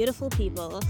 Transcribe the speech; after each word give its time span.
beautiful 0.00 0.30
people, 0.30 0.80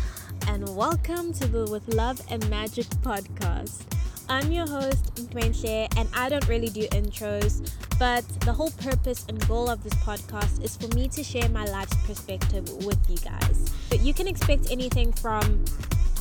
and 0.46 0.76
welcome 0.76 1.32
to 1.32 1.44
the 1.48 1.64
With 1.68 1.92
Love 1.94 2.22
and 2.30 2.48
Magic 2.48 2.86
podcast. 3.02 3.82
I'm 4.28 4.52
your 4.52 4.68
host, 4.68 5.12
Nkwenche, 5.16 5.88
and 5.98 6.08
I 6.14 6.28
don't 6.28 6.46
really 6.46 6.68
do 6.68 6.86
intros, 6.90 7.68
but 7.98 8.24
the 8.46 8.52
whole 8.52 8.70
purpose 8.70 9.26
and 9.28 9.44
goal 9.48 9.68
of 9.68 9.82
this 9.82 9.94
podcast 9.94 10.62
is 10.62 10.76
for 10.76 10.86
me 10.94 11.08
to 11.08 11.24
share 11.24 11.48
my 11.48 11.64
life's 11.64 11.96
perspective 12.06 12.72
with 12.84 13.00
you 13.10 13.16
guys. 13.16 13.74
But 13.88 13.98
you 13.98 14.14
can 14.14 14.28
expect 14.28 14.70
anything 14.70 15.12
from 15.12 15.64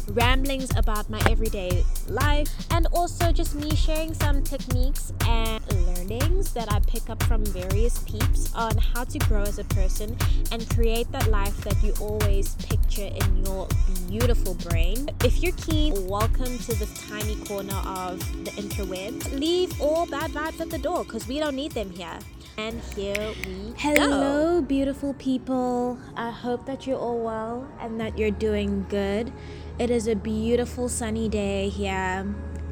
ramblings 0.08 0.76
about 0.76 1.12
my 1.12 1.22
everyday 1.30 1.86
life, 2.08 2.50
and 2.72 2.88
also 2.88 3.32
just 3.32 3.54
me 3.54 3.70
sharing 3.76 4.16
some 4.16 4.42
techniques 4.42 5.14
and 5.28 5.62
learnings 6.10 6.52
that 6.54 6.72
I 6.74 6.80
pick 6.80 7.10
up 7.10 7.22
from 7.24 7.46
various 7.46 8.00
peeps 8.00 8.54
on 8.56 8.76
how 8.78 9.04
to 9.04 9.20
grow 9.20 9.44
as 9.44 9.60
a 9.60 9.64
person 9.66 10.18
and 10.52 10.68
create 10.70 11.12
that 11.12 11.28
life 11.28 11.56
that 11.62 11.82
you 11.84 11.94
always 12.02 12.56
picture 12.56 13.06
in 13.06 13.46
your 13.46 13.68
beautiful 14.08 14.56
brain. 14.56 15.10
If 15.24 15.44
you're 15.44 15.54
keen, 15.54 16.08
welcome 16.08 16.58
to 16.58 16.76
this 16.76 17.08
tiny 17.08 17.36
corner 17.46 17.76
of 17.86 18.20
the 18.44 18.52
interwebs. 18.52 19.40
Leave 19.40 19.80
all 19.80 20.08
bad 20.08 20.32
vibes 20.32 20.60
at 20.60 20.72
the 20.72 20.80
door 20.80 21.04
because 21.04 21.28
we 21.28 21.38
don't 21.38 21.56
need 21.56 21.74
them 21.74 21.92
here. 21.92 22.18
And 22.58 22.82
here 22.96 23.34
we 23.46 23.74
Hello, 23.78 24.60
go. 24.60 24.62
beautiful 24.62 25.14
people. 25.14 25.98
I 26.18 26.32
hope 26.32 26.66
that 26.66 26.88
you're 26.88 26.98
all 27.00 27.20
well 27.20 27.68
and 27.80 28.00
that 28.02 28.18
you're 28.18 28.32
doing 28.32 28.86
good. 28.90 29.32
It 29.78 29.90
is 29.92 30.08
a 30.08 30.16
beautiful 30.16 30.90
sunny 30.90 31.30
day 31.30 31.70
here. 31.70 32.26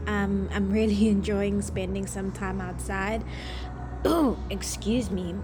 Um, 0.07 0.49
I'm 0.51 0.71
really 0.71 1.09
enjoying 1.09 1.61
spending 1.61 2.07
some 2.07 2.31
time 2.31 2.59
outside. 2.61 3.23
Oh, 4.05 4.37
excuse 4.49 5.11
me. 5.11 5.35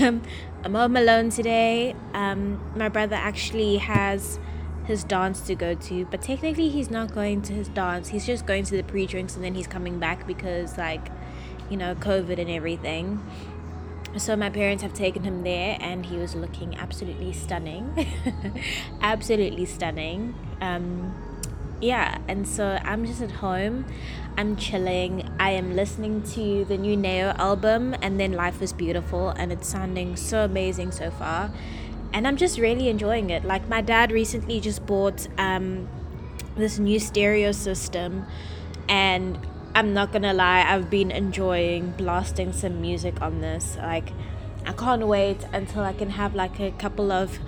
Um, 0.00 0.22
I'm 0.62 0.74
home 0.74 0.96
alone 0.96 1.30
today. 1.30 1.94
Um, 2.12 2.60
my 2.76 2.88
brother 2.88 3.16
actually 3.16 3.78
has 3.78 4.38
his 4.84 5.04
dance 5.04 5.40
to 5.42 5.54
go 5.54 5.74
to, 5.74 6.04
but 6.06 6.20
technically 6.22 6.68
he's 6.68 6.90
not 6.90 7.14
going 7.14 7.42
to 7.42 7.52
his 7.52 7.68
dance. 7.68 8.08
He's 8.08 8.26
just 8.26 8.46
going 8.46 8.64
to 8.64 8.76
the 8.76 8.82
pre-drinks 8.82 9.36
and 9.36 9.44
then 9.44 9.54
he's 9.54 9.66
coming 9.66 9.98
back 9.98 10.26
because 10.26 10.76
like, 10.76 11.08
you 11.70 11.76
know, 11.76 11.94
COVID 11.94 12.38
and 12.38 12.50
everything 12.50 13.20
so 14.16 14.34
my 14.34 14.50
parents 14.50 14.82
have 14.82 14.92
taken 14.92 15.22
him 15.22 15.42
there 15.44 15.78
and 15.80 16.04
he 16.04 16.16
was 16.16 16.34
looking 16.34 16.76
absolutely 16.76 17.32
stunning 17.32 18.08
absolutely 19.02 19.64
stunning 19.64 20.34
um, 20.60 21.14
yeah 21.80 22.18
and 22.28 22.46
so 22.46 22.78
i'm 22.84 23.04
just 23.06 23.22
at 23.22 23.30
home. 23.30 23.84
I'm 24.36 24.56
chilling. 24.56 25.28
I 25.38 25.50
am 25.50 25.74
listening 25.76 26.22
to 26.34 26.64
the 26.64 26.78
new 26.78 26.96
neo 26.96 27.34
album 27.36 27.94
and 28.00 28.18
then 28.18 28.32
life 28.32 28.62
is 28.62 28.72
beautiful 28.72 29.30
and 29.30 29.52
it's 29.52 29.68
sounding 29.68 30.16
so 30.16 30.44
amazing 30.44 30.92
so 30.92 31.10
far. 31.10 31.52
And 32.12 32.26
i'm 32.26 32.36
just 32.36 32.58
really 32.58 32.88
enjoying 32.88 33.30
it. 33.30 33.44
Like 33.44 33.68
my 33.68 33.80
dad 33.80 34.12
recently 34.12 34.60
just 34.60 34.86
bought 34.86 35.26
um, 35.36 35.88
this 36.56 36.78
new 36.78 36.98
stereo 36.98 37.52
system 37.52 38.24
and 38.88 39.38
I'm 39.74 39.94
not 39.94 40.12
gonna 40.12 40.32
lie, 40.32 40.64
I've 40.66 40.90
been 40.90 41.10
enjoying 41.10 41.92
blasting 41.92 42.52
some 42.52 42.80
music 42.80 43.22
on 43.22 43.40
this. 43.40 43.76
Like, 43.76 44.12
I 44.66 44.72
can't 44.72 45.06
wait 45.06 45.44
until 45.52 45.84
I 45.84 45.92
can 45.92 46.10
have 46.10 46.34
like 46.34 46.58
a 46.58 46.72
couple 46.72 47.12
of 47.12 47.38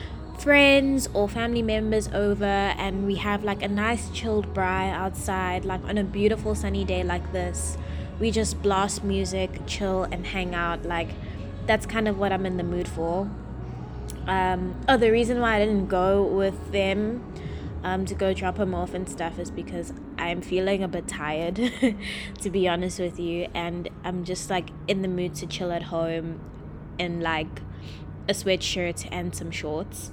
friends 0.42 1.08
or 1.14 1.28
family 1.28 1.62
members 1.62 2.08
over 2.08 2.44
and 2.44 3.06
we 3.06 3.14
have 3.14 3.44
like 3.44 3.62
a 3.62 3.68
nice 3.68 4.10
chilled 4.10 4.52
braai 4.52 4.92
outside, 4.92 5.64
like 5.64 5.82
on 5.84 5.96
a 5.96 6.02
beautiful 6.02 6.54
sunny 6.54 6.84
day 6.84 7.04
like 7.04 7.32
this. 7.32 7.78
We 8.18 8.32
just 8.32 8.60
blast 8.60 9.04
music, 9.04 9.50
chill, 9.66 10.02
and 10.04 10.26
hang 10.26 10.54
out. 10.54 10.84
Like, 10.84 11.10
that's 11.66 11.86
kind 11.86 12.08
of 12.08 12.18
what 12.18 12.32
I'm 12.32 12.44
in 12.44 12.56
the 12.56 12.64
mood 12.64 12.88
for. 12.88 13.30
Um, 14.26 14.74
oh, 14.88 14.96
the 14.96 15.10
reason 15.10 15.40
why 15.40 15.56
I 15.56 15.58
didn't 15.60 15.86
go 15.86 16.24
with 16.24 16.72
them 16.72 17.24
um, 17.84 18.04
to 18.06 18.14
go 18.14 18.34
drop 18.34 18.58
him 18.58 18.74
off 18.74 18.94
and 18.94 19.08
stuff 19.08 19.38
is 19.38 19.50
because 19.50 19.92
I'm 20.18 20.40
feeling 20.40 20.82
a 20.82 20.88
bit 20.88 21.06
tired, 21.06 21.56
to 22.40 22.50
be 22.50 22.68
honest 22.68 22.98
with 22.98 23.18
you, 23.18 23.48
and 23.54 23.88
I'm 24.04 24.24
just 24.24 24.50
like 24.50 24.70
in 24.88 25.02
the 25.02 25.08
mood 25.08 25.34
to 25.36 25.46
chill 25.46 25.72
at 25.72 25.84
home 25.84 26.40
and 26.98 27.22
like 27.22 27.62
a 28.28 28.32
sweatshirt 28.32 29.08
and 29.10 29.34
some 29.34 29.50
shorts. 29.50 30.10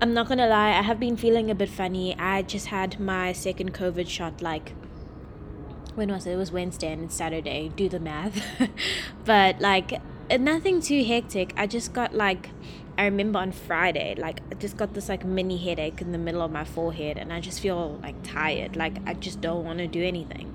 I'm 0.00 0.12
not 0.12 0.28
gonna 0.28 0.48
lie, 0.48 0.70
I 0.70 0.82
have 0.82 1.00
been 1.00 1.16
feeling 1.16 1.50
a 1.50 1.54
bit 1.54 1.68
funny. 1.68 2.16
I 2.18 2.42
just 2.42 2.66
had 2.66 3.00
my 3.00 3.32
second 3.32 3.72
COVID 3.74 4.08
shot 4.08 4.42
like 4.42 4.72
when 5.94 6.10
was 6.10 6.26
it? 6.26 6.32
It 6.32 6.36
was 6.36 6.50
Wednesday 6.50 6.92
and 6.92 7.04
it's 7.04 7.14
Saturday. 7.14 7.70
Do 7.74 7.88
the 7.88 8.00
math. 8.00 8.42
but 9.24 9.60
like 9.60 10.00
uh, 10.30 10.36
nothing 10.36 10.80
too 10.80 11.04
hectic. 11.04 11.52
I 11.56 11.66
just 11.66 11.92
got 11.92 12.14
like 12.14 12.50
I 12.96 13.04
remember 13.04 13.38
on 13.38 13.52
Friday, 13.52 14.14
like 14.16 14.40
I 14.50 14.54
just 14.54 14.76
got 14.76 14.94
this 14.94 15.08
like 15.08 15.24
mini 15.24 15.56
headache 15.56 16.00
in 16.00 16.12
the 16.12 16.18
middle 16.18 16.42
of 16.42 16.50
my 16.50 16.64
forehead 16.64 17.18
and 17.18 17.32
I 17.32 17.40
just 17.40 17.60
feel 17.60 17.98
like 18.02 18.16
tired. 18.22 18.76
Like 18.76 18.96
I 19.06 19.14
just 19.14 19.40
don't 19.40 19.64
want 19.64 19.78
to 19.78 19.86
do 19.86 20.02
anything. 20.02 20.54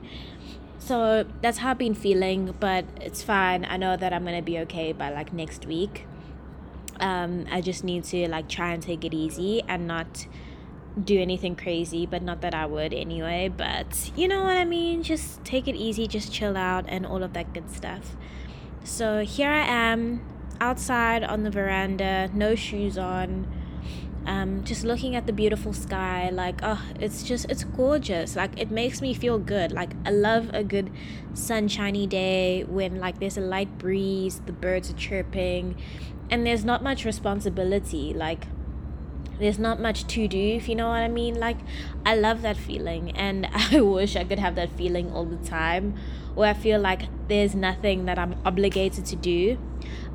So 0.80 1.26
that's 1.42 1.60
how 1.60 1.72
I've 1.72 1.78
been 1.78 1.94
feeling, 1.94 2.56
but 2.60 2.86
it's 3.02 3.22
fine. 3.22 3.66
I 3.66 3.78
know 3.78 3.98
that 3.98 4.14
I'm 4.14 4.24
gonna 4.24 4.42
be 4.42 4.60
okay 4.60 4.94
by 4.94 5.10
like 5.10 5.34
next 5.34 5.66
week. 5.66 6.06
Um, 7.00 7.46
I 7.50 7.62
just 7.62 7.84
need 7.84 8.04
to 8.06 8.28
like 8.28 8.50
try 8.50 8.74
and 8.74 8.84
take 8.84 9.06
it 9.06 9.14
easy 9.14 9.62
and 9.68 9.88
not 9.88 10.28
do 11.02 11.20
anything 11.20 11.56
crazy, 11.56 12.06
but 12.06 12.22
not 12.22 12.42
that 12.42 12.54
I 12.54 12.66
would 12.66 12.94
anyway. 12.94 13.50
But 13.56 14.12
you 14.16 14.28
know 14.28 14.44
what 14.44 14.58
I 14.58 14.66
mean? 14.66 15.04
Just 15.04 15.44
take 15.44 15.68
it 15.68 15.76
easy, 15.76 16.08
just 16.08 16.34
chill 16.34 16.58
out, 16.58 16.86
and 16.88 17.06
all 17.06 17.24
of 17.24 17.34
that 17.34 17.54
good 17.54 17.70
stuff. 17.72 18.16
So 18.84 19.20
here 19.20 19.50
I 19.50 19.66
am 19.66 20.22
outside 20.60 21.24
on 21.24 21.44
the 21.44 21.52
veranda, 21.52 22.30
no 22.34 22.56
shoes 22.56 22.98
on, 22.98 23.48
um, 24.26 24.64
just 24.64 24.84
looking 24.84 25.16
at 25.16 25.26
the 25.26 25.34
beautiful 25.34 25.74
sky. 25.74 26.30
Like, 26.30 26.60
oh, 26.64 26.84
it's 27.00 27.24
just, 27.24 27.50
it's 27.50 27.64
gorgeous. 27.64 28.36
Like, 28.36 28.60
it 28.60 28.72
makes 28.72 29.02
me 29.02 29.14
feel 29.14 29.40
good. 29.40 29.72
Like, 29.72 29.92
I 30.06 30.12
love 30.12 30.50
a 30.54 30.64
good 30.64 30.92
sunshiny 31.34 32.08
day 32.08 32.64
when, 32.64 33.00
like, 33.00 33.20
there's 33.20 33.38
a 33.38 33.42
light 33.42 33.78
breeze, 33.78 34.42
the 34.46 34.54
birds 34.54 34.90
are 34.90 34.98
chirping, 34.98 35.78
and 36.30 36.46
there's 36.46 36.66
not 36.66 36.84
much 36.84 37.06
responsibility. 37.06 38.14
Like, 38.14 38.48
there's 39.40 39.60
not 39.60 39.80
much 39.80 40.06
to 40.06 40.28
do 40.28 40.38
if 40.38 40.68
you 40.68 40.76
know 40.76 40.90
what 40.90 41.00
i 41.00 41.08
mean 41.08 41.34
like 41.40 41.56
i 42.06 42.14
love 42.14 42.42
that 42.42 42.58
feeling 42.58 43.12
and 43.12 43.48
i 43.54 43.80
wish 43.80 44.18
i 44.18 44.24
could 44.26 44.38
have 44.38 44.56
that 44.56 44.70
feeling 44.72 45.10
all 45.14 45.24
the 45.24 45.38
time 45.48 45.98
where 46.36 46.50
i 46.50 46.54
feel 46.54 46.78
like 46.78 47.04
there's 47.30 47.56
nothing 47.56 48.04
that 48.04 48.20
i'm 48.20 48.36
obligated 48.44 49.06
to 49.06 49.16
do 49.16 49.58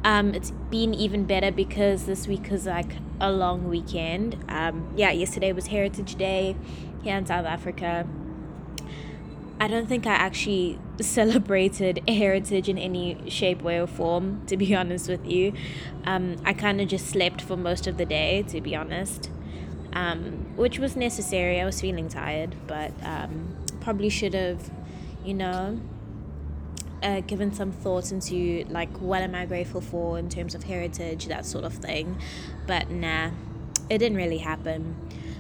um, 0.05 0.35
it's 0.35 0.51
been 0.51 0.93
even 0.93 1.25
better 1.25 1.51
because 1.51 2.05
this 2.05 2.29
week 2.29 2.53
is 2.53 2.67
like 2.67 2.93
a 3.21 3.33
long 3.33 3.69
weekend. 3.69 4.37
Um, 4.49 4.93
yeah, 4.97 5.11
yesterday 5.11 5.53
was 5.53 5.69
Heritage 5.69 6.17
Day 6.17 6.57
here 7.03 7.17
in 7.17 7.25
South 7.25 7.47
Africa. 7.47 8.07
I 9.61 9.69
don't 9.69 9.87
think 9.87 10.07
I 10.07 10.15
actually 10.15 10.79
celebrated 11.01 12.03
heritage 12.09 12.69
in 12.69 12.79
any 12.79 13.19
shape, 13.29 13.63
way, 13.63 13.81
or 13.81 13.87
form, 13.87 14.45
to 14.47 14.57
be 14.57 14.75
honest 14.81 15.09
with 15.09 15.27
you. 15.27 15.53
Um, 16.05 16.37
I 16.45 16.53
kind 16.53 16.81
of 16.81 16.89
just 16.89 17.07
slept 17.07 17.41
for 17.41 17.57
most 17.57 17.87
of 17.87 17.97
the 17.97 18.05
day, 18.05 18.43
to 18.49 18.61
be 18.61 18.75
honest, 18.75 19.31
um, 19.93 20.57
which 20.57 20.79
was 20.79 20.97
necessary. 20.97 21.61
I 21.61 21.65
was 21.65 21.81
feeling 21.81 22.09
tired, 22.09 22.55
but 22.67 22.93
um, 23.03 23.57
probably 23.81 24.09
should 24.09 24.35
have, 24.35 24.71
you 25.25 25.35
know, 25.35 25.81
uh, 27.03 27.21
given 27.21 27.53
some 27.53 27.71
thought 27.71 28.11
into 28.11 28.65
like 28.71 28.91
what 28.99 29.23
am 29.23 29.35
I 29.35 29.45
grateful 29.45 29.83
for 29.83 30.19
in 30.19 30.31
terms 30.31 30.55
of 30.55 30.65
heritage, 30.65 31.27
that 31.27 31.45
sort 31.45 31.65
of 31.65 31.75
thing. 31.75 32.19
But 32.67 32.91
nah, 32.91 33.31
it 33.91 33.99
didn't 33.99 34.17
really 34.17 34.39
happen. 34.39 34.97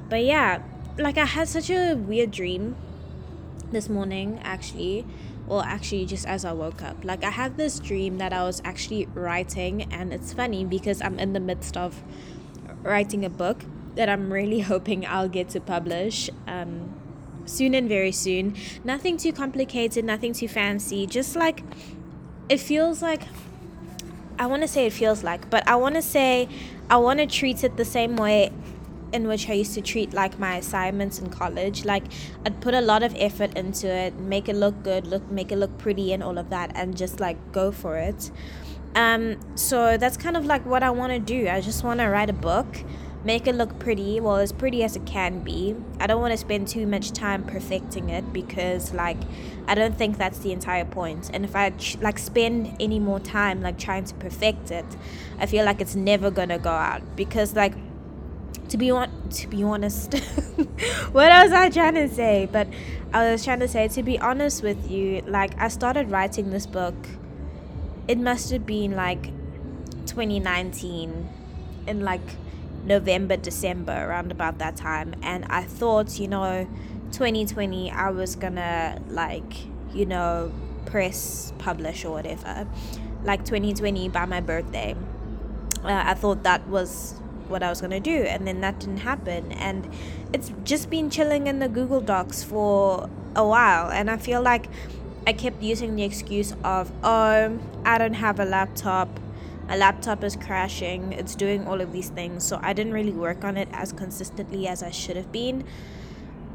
But 0.08 0.25
yeah, 0.25 0.62
like 0.98 1.16
I 1.16 1.25
had 1.25 1.48
such 1.48 1.70
a 1.70 1.94
weird 1.94 2.31
dream 2.31 2.76
this 3.74 3.88
morning 3.88 4.40
actually 4.42 5.04
or 5.46 5.62
actually 5.62 6.06
just 6.06 6.26
as 6.26 6.44
I 6.44 6.52
woke 6.52 6.82
up. 6.82 7.04
Like 7.04 7.22
I 7.22 7.31
had 7.31 7.58
this 7.58 7.78
dream 7.78 8.16
that 8.19 8.32
I 8.32 8.43
was 8.44 8.62
actually 8.64 9.06
writing 9.14 9.93
and 9.93 10.12
it's 10.12 10.32
funny 10.32 10.64
because 10.64 11.02
I'm 11.02 11.19
in 11.19 11.34
the 11.34 11.40
midst 11.40 11.76
of 11.76 12.02
writing 12.82 13.25
a 13.25 13.31
book 13.31 13.64
that 13.94 14.08
I'm 14.08 14.32
really 14.32 14.60
hoping 14.72 15.06
I'll 15.06 15.28
get 15.28 15.50
to 15.50 15.60
publish. 15.60 16.31
Um, 16.46 16.94
soon 17.46 17.75
and 17.75 17.88
very 17.88 18.12
soon. 18.12 18.56
Nothing 18.84 19.16
too 19.16 19.32
complicated, 19.32 20.04
nothing 20.04 20.32
too 20.32 20.49
fancy. 20.49 21.06
Just 21.06 21.37
like 21.37 21.62
it 22.49 22.58
feels 22.58 23.02
like 23.02 23.22
I 24.38 24.46
want 24.46 24.62
to 24.62 24.69
say 24.69 24.87
it 24.87 24.93
feels 24.93 25.22
like, 25.22 25.49
but 25.50 25.66
I 25.69 25.76
want 25.76 25.94
to 25.94 26.02
say 26.02 26.49
I 26.90 26.96
want 26.96 27.20
to 27.20 27.26
treat 27.26 27.64
it 27.64 27.76
the 27.76 27.84
same 27.84 28.16
way 28.16 28.50
in 29.14 29.28
which 29.28 29.49
I 29.49 29.55
used 29.55 29.75
to 29.75 29.81
treat 29.81 30.12
like 30.12 30.38
my 30.38 30.56
assignments 30.56 31.19
in 31.20 31.31
college. 31.31 31.84
Like 31.84 32.05
I'd 32.44 32.61
put 32.61 32.75
a 32.75 32.81
lot 32.81 33.02
of 33.02 33.14
effort 33.16 33.56
into 33.56 33.87
it, 33.88 34.19
make 34.19 34.49
it 34.49 34.56
look 34.56 34.82
good, 34.82 35.06
look 35.06 35.31
make 35.31 35.52
it 35.52 35.56
look 35.56 35.78
pretty 35.78 36.12
and 36.12 36.22
all 36.22 36.37
of 36.37 36.50
that 36.50 36.72
and 36.75 36.96
just 36.96 37.20
like 37.20 37.38
go 37.52 37.70
for 37.70 37.96
it. 37.96 38.31
Um 38.94 39.38
so 39.55 39.96
that's 39.96 40.16
kind 40.16 40.37
of 40.37 40.44
like 40.44 40.66
what 40.66 40.82
I 40.82 40.90
want 40.90 41.12
to 41.12 41.19
do. 41.19 41.49
I 41.49 41.61
just 41.61 41.84
want 41.84 42.00
to 42.00 42.08
write 42.08 42.28
a 42.28 42.38
book 42.50 42.84
make 43.25 43.46
it 43.46 43.55
look 43.55 43.78
pretty 43.78 44.20
well 44.20 44.37
as 44.37 44.52
pretty 44.52 44.84
as 44.84 44.96
it 44.96 45.06
can 45.06 45.40
be 45.40 45.75
i 45.99 46.06
don't 46.06 46.20
want 46.20 46.31
to 46.31 46.37
spend 46.37 46.69
too 46.69 46.87
much 46.87 47.11
time 47.11 47.43
perfecting 47.43 48.11
it 48.11 48.32
because 48.34 48.93
like 48.93 49.16
i 49.66 49.75
don't 49.75 49.96
think 49.96 50.19
that's 50.19 50.38
the 50.40 50.52
entire 50.52 50.84
point. 50.84 51.31
and 51.32 51.44
if 51.44 51.56
i 51.56 51.72
like 52.00 52.19
spend 52.19 52.76
any 52.78 52.99
more 52.99 53.19
time 53.19 53.62
like 53.62 53.78
trying 53.78 54.05
to 54.05 54.14
perfect 54.16 54.70
it 54.70 54.84
i 55.38 55.46
feel 55.46 55.64
like 55.64 55.81
it's 55.81 55.94
never 55.94 56.31
gonna 56.31 56.58
go 56.58 56.70
out 56.70 57.02
because 57.16 57.56
like 57.56 57.72
to 58.75 58.79
be 58.79 58.91
on 58.91 59.09
to 59.31 59.47
be 59.47 59.62
honest 59.62 60.15
what 61.12 61.31
was 61.31 61.53
i 61.53 61.71
trying 61.71 61.94
to 61.94 62.09
say 62.09 62.49
but 62.50 62.67
i 63.12 63.31
was 63.31 63.44
trying 63.44 63.61
to 63.61 63.69
say 63.69 63.87
to 63.87 64.03
be 64.03 64.19
honest 64.19 64.65
with 64.65 64.91
you 64.91 65.21
like 65.29 65.56
i 65.61 65.69
started 65.69 66.11
writing 66.11 66.50
this 66.50 66.67
book 66.67 66.97
it 68.09 68.19
must 68.19 68.50
have 68.50 68.67
been 68.67 68.97
like 68.97 69.26
2019 70.06 71.29
in 71.87 72.00
like 72.00 72.35
november 72.85 73.37
december 73.37 73.93
around 73.93 74.32
about 74.32 74.59
that 74.59 74.75
time 74.75 75.15
and 75.23 75.44
i 75.50 75.62
thought 75.62 76.19
you 76.19 76.26
know 76.26 76.67
2020 77.12 77.93
i 77.93 78.11
was 78.11 78.35
gonna 78.35 79.00
like 79.06 79.55
you 79.93 80.05
know 80.05 80.50
press 80.85 81.53
publish 81.59 82.05
or 82.05 82.11
whatever 82.11 82.67
like 83.23 83.44
2020 83.44 84.11
by 84.11 84.26
my 84.26 84.41
birthday. 84.41 84.97
Uh, 85.82 86.03
i 86.06 86.15
thought 86.15 86.43
that 86.43 86.67
was 86.67 87.21
what 87.49 87.62
I 87.62 87.69
was 87.70 87.81
going 87.81 87.91
to 87.91 88.00
do 88.00 88.25
and 88.25 88.46
then 88.46 88.61
that 88.61 88.81
didn't 88.81 88.99
happen. 88.99 89.52
And 89.52 89.88
it's 90.32 90.52
just 90.64 90.91
been 90.91 91.11
chilling 91.11 91.46
in 91.46 91.58
the 91.58 91.69
Google 91.69 92.00
Docs 92.00 92.43
for 92.43 93.08
a 93.37 93.46
while 93.46 93.91
and 93.91 94.11
I 94.11 94.17
feel 94.17 94.43
like 94.43 94.69
I 95.26 95.32
kept 95.32 95.62
using 95.62 95.96
the 95.96 96.02
excuse 96.02 96.55
of 96.64 96.93
oh 97.02 97.58
I 97.85 97.99
don't 97.99 98.14
have 98.14 98.41
a 98.41 98.44
laptop. 98.44 99.08
My 99.69 99.76
laptop 99.76 100.23
is 100.23 100.37
crashing. 100.37 101.12
It's 101.14 101.35
doing 101.35 101.67
all 101.67 101.81
of 101.81 101.93
these 101.93 102.11
things. 102.11 102.44
So 102.44 102.58
I 102.62 102.75
didn't 102.75 102.93
really 102.93 103.12
work 103.12 103.44
on 103.44 103.56
it 103.56 103.69
as 103.73 103.93
consistently 103.93 104.69
as 104.69 104.82
I 104.82 104.90
should 104.90 105.17
have 105.17 105.32
been. 105.32 105.64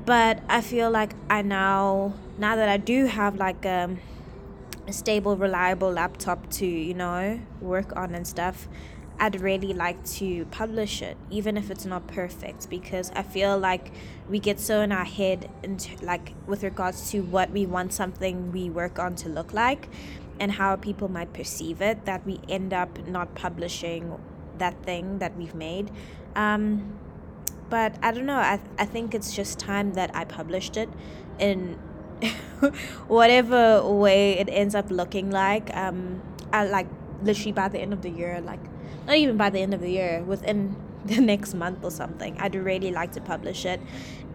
But 0.06 0.42
I 0.48 0.62
feel 0.62 0.92
like 0.92 1.14
I 1.30 1.42
now 1.42 2.14
now 2.38 2.56
that 2.56 2.70
I 2.70 2.78
do 2.78 3.06
have 3.06 3.36
like 3.36 3.66
um, 3.66 4.00
a 4.88 4.94
stable 4.94 5.38
reliable 5.38 5.92
laptop 5.92 6.50
to 6.52 6.66
you 6.66 6.94
know 6.94 7.40
work 7.62 7.96
on 7.96 8.16
and 8.16 8.28
stuff 8.28 8.68
I'd 9.20 9.42
really 9.42 9.74
like 9.74 10.04
to 10.20 10.46
publish 10.46 11.02
it, 11.02 11.18
even 11.30 11.58
if 11.58 11.70
it's 11.70 11.86
not 11.86 12.08
perfect, 12.08 12.70
because 12.70 13.12
I 13.14 13.24
feel 13.24 13.58
like 13.58 13.92
we 14.30 14.40
get 14.40 14.60
so 14.60 14.82
in 14.82 14.92
our 14.92 15.04
head, 15.04 15.50
into, 15.62 16.04
like 16.06 16.34
with 16.48 16.64
regards 16.64 17.12
to 17.12 17.20
what 17.22 17.52
we 17.52 17.66
want 17.66 17.92
something 17.92 18.52
we 18.52 18.70
work 18.70 18.98
on 18.98 19.16
to 19.16 19.30
look 19.30 19.54
like 19.54 19.90
and 20.40 20.54
how 20.54 20.78
people 20.78 21.10
might 21.10 21.34
perceive 21.34 21.82
it, 21.82 22.06
that 22.06 22.26
we 22.26 22.40
end 22.48 22.74
up 22.74 23.06
not 23.08 23.36
publishing 23.36 24.18
that 24.58 24.82
thing 24.84 25.20
that 25.20 25.36
we've 25.36 25.56
made. 25.56 25.92
Um, 26.36 26.98
but 27.70 27.96
I 28.02 28.12
don't 28.12 28.26
know, 28.26 28.36
I, 28.36 28.60
I 28.78 28.86
think 28.86 29.14
it's 29.14 29.36
just 29.36 29.60
time 29.60 29.94
that 29.94 30.16
I 30.16 30.24
published 30.24 30.78
it 30.78 30.90
in 31.40 31.78
whatever 33.08 33.86
way 33.88 34.40
it 34.40 34.48
ends 34.50 34.76
up 34.76 34.90
looking 34.90 35.30
like. 35.30 35.76
Um, 35.76 36.22
I 36.54 36.66
like 36.66 36.88
literally 37.22 37.52
by 37.52 37.68
the 37.68 37.80
end 37.80 37.94
of 37.94 38.02
the 38.02 38.10
year, 38.10 38.42
like 38.42 38.60
not 39.10 39.18
even 39.18 39.38
by 39.38 39.50
the 39.50 39.60
end 39.60 39.74
of 39.74 39.82
the 39.82 39.90
year, 39.90 40.24
within 40.24 40.76
the 41.06 41.20
next 41.20 41.56
month 41.56 41.84
or 41.84 41.92
something. 41.92 42.40
I'd 42.40 42.56
really 42.56 42.92
like 42.92 43.12
to 43.14 43.22
publish 43.22 43.66
it 43.66 43.82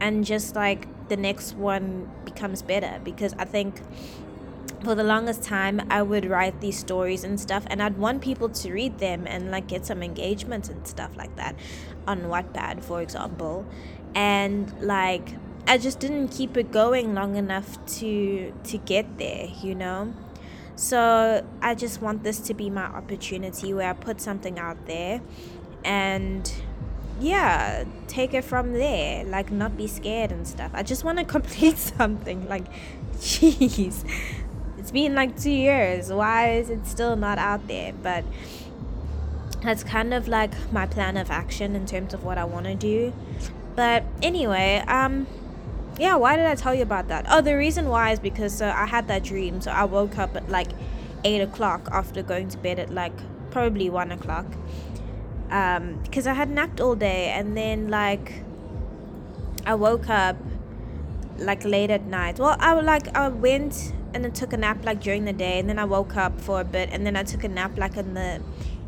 and 0.00 0.25
just 0.25 0.56
like 0.56 0.88
the 1.09 1.17
next 1.17 1.55
one 1.55 2.11
becomes 2.25 2.62
better 2.62 3.00
because 3.05 3.35
I 3.38 3.44
think 3.44 3.81
for 4.82 4.94
the 4.94 5.05
longest 5.05 5.43
time 5.43 5.81
I 5.91 6.03
would 6.03 6.26
write 6.26 6.61
these 6.61 6.79
stories 6.79 7.23
and 7.23 7.38
stuff 7.38 7.65
and 7.69 7.82
I'd 7.82 7.97
want 7.97 8.23
people 8.23 8.49
to 8.49 8.73
read 8.73 8.99
them 8.99 9.26
and 9.26 9.50
like 9.50 9.69
get 9.69 9.87
some 9.87 10.03
engagement 10.03 10.69
and 10.69 10.87
stuff 10.87 11.17
like 11.17 11.37
that 11.37 11.55
on 12.06 12.23
Wattpad 12.23 12.82
for 12.82 13.00
example 13.00 13.67
and 14.15 14.75
like 14.82 15.37
I 15.69 15.79
just 15.79 16.00
didn't 16.00 16.29
keep 16.29 16.56
it 16.56 16.73
going 16.73 17.15
long 17.15 17.37
enough 17.37 17.85
to 17.99 18.53
to 18.65 18.79
get 18.79 19.19
there 19.19 19.49
you 19.62 19.75
know 19.75 20.12
so 20.76 21.47
I 21.62 21.75
just 21.75 22.03
want 22.03 22.23
this 22.25 22.41
to 22.41 22.55
be 22.55 22.71
my 22.71 22.85
opportunity 22.85 23.73
where 23.73 23.91
I 23.91 23.93
put 23.93 24.21
something 24.21 24.59
out 24.59 24.87
there 24.87 25.21
and 25.85 26.53
yeah, 27.21 27.85
take 28.09 28.35
it 28.35 28.44
from 28.44 28.73
there. 28.73 29.25
Like, 29.25 29.50
not 29.53 29.76
be 29.76 29.87
scared 29.87 30.32
and 30.32 30.47
stuff. 30.47 30.71
I 30.75 30.82
just 30.82 31.05
want 31.05 31.19
to 31.19 31.25
complete 31.37 31.79
something. 31.79 32.49
Like, 32.49 32.65
jeez. 33.17 34.05
It's 34.79 34.91
been 34.91 35.15
like 35.15 35.41
two 35.41 35.50
years. 35.50 36.12
Why 36.12 36.53
is 36.53 36.71
it 36.71 36.87
still 36.87 37.17
not 37.17 37.38
out 37.38 37.67
there? 37.69 37.93
But 38.03 38.25
that's 39.62 39.82
kind 39.82 40.12
of 40.12 40.29
like 40.29 40.53
my 40.73 40.87
plan 40.87 41.17
of 41.17 41.31
action 41.31 41.75
in 41.75 41.87
terms 41.87 42.12
of 42.12 42.23
what 42.23 42.37
I 42.37 42.44
want 42.44 42.67
to 42.67 42.75
do. 42.75 43.12
But 43.76 44.05
anyway, 44.23 44.85
um, 44.87 45.26
yeah, 45.99 46.17
why 46.17 46.37
did 46.37 46.46
I 46.46 46.55
tell 46.55 46.75
you 46.75 46.82
about 46.82 47.08
that? 47.08 47.26
Oh, 47.29 47.41
the 47.41 47.56
reason 47.56 47.88
why 47.88 48.12
is 48.12 48.19
because 48.19 48.61
uh, 48.61 48.73
I 48.76 48.87
had 48.87 49.08
that 49.08 49.23
dream. 49.23 49.61
So 49.61 49.70
I 49.70 49.85
woke 49.85 50.19
up 50.19 50.37
at 50.37 50.49
like 50.49 50.69
eight 51.25 51.41
o'clock 51.41 51.88
after 51.93 52.23
going 52.23 52.49
to 52.49 52.58
bed 52.58 52.79
at 52.79 52.93
like 52.93 53.12
probably 53.50 53.91
one 53.91 54.12
o'clock. 54.12 54.46
Um, 55.50 56.00
because 56.02 56.26
I 56.26 56.35
had 56.35 56.50
napped 56.50 56.81
all 56.81 56.96
day 56.96 57.29
and 57.29 57.56
then 57.56 57.88
like 57.88 58.43
I 59.67 59.75
woke 59.75 60.08
up 60.08 60.37
like 61.38 61.64
late 61.64 61.91
at 61.91 62.05
night. 62.06 62.38
Well, 62.38 62.56
I 62.58 62.75
like 62.75 63.14
I 63.17 63.29
went 63.29 63.93
and 64.12 64.25
then 64.25 64.32
took 64.32 64.52
a 64.52 64.56
nap 64.56 64.85
like 64.85 65.00
during 65.00 65.25
the 65.25 65.32
day 65.32 65.58
and 65.58 65.69
then 65.69 65.79
I 65.79 65.85
woke 65.85 66.17
up 66.17 66.40
for 66.40 66.61
a 66.61 66.64
bit 66.64 66.88
and 66.93 67.05
then 67.06 67.17
I 67.17 67.25
took 67.25 67.44
a 67.44 67.49
nap 67.49 67.76
like 67.76 67.97
in 67.97 68.14
the 68.14 68.40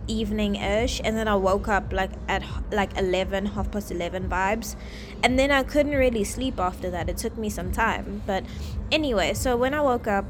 evening 0.09 0.57
ish 0.57 1.01
and 1.05 1.17
then 1.17 1.29
I 1.29 1.35
woke 1.35 1.69
up 1.69 1.93
like 1.93 2.11
at 2.29 2.43
like 2.71 2.97
11 2.97 3.47
half 3.47 3.71
past 3.71 3.91
11 3.91 4.29
vibes. 4.29 4.77
And 5.23 5.39
then 5.39 5.51
I 5.51 5.63
couldn't 5.63 5.95
really 5.95 6.25
sleep 6.25 6.61
after 6.61 6.91
that. 6.91 7.09
It 7.09 7.17
took 7.17 7.37
me 7.37 7.49
some 7.49 7.73
time. 7.73 8.23
But 8.27 8.45
anyway 8.91 9.35
so 9.35 9.57
when 9.57 9.75
I 9.75 9.81
woke 9.81 10.07
up 10.07 10.25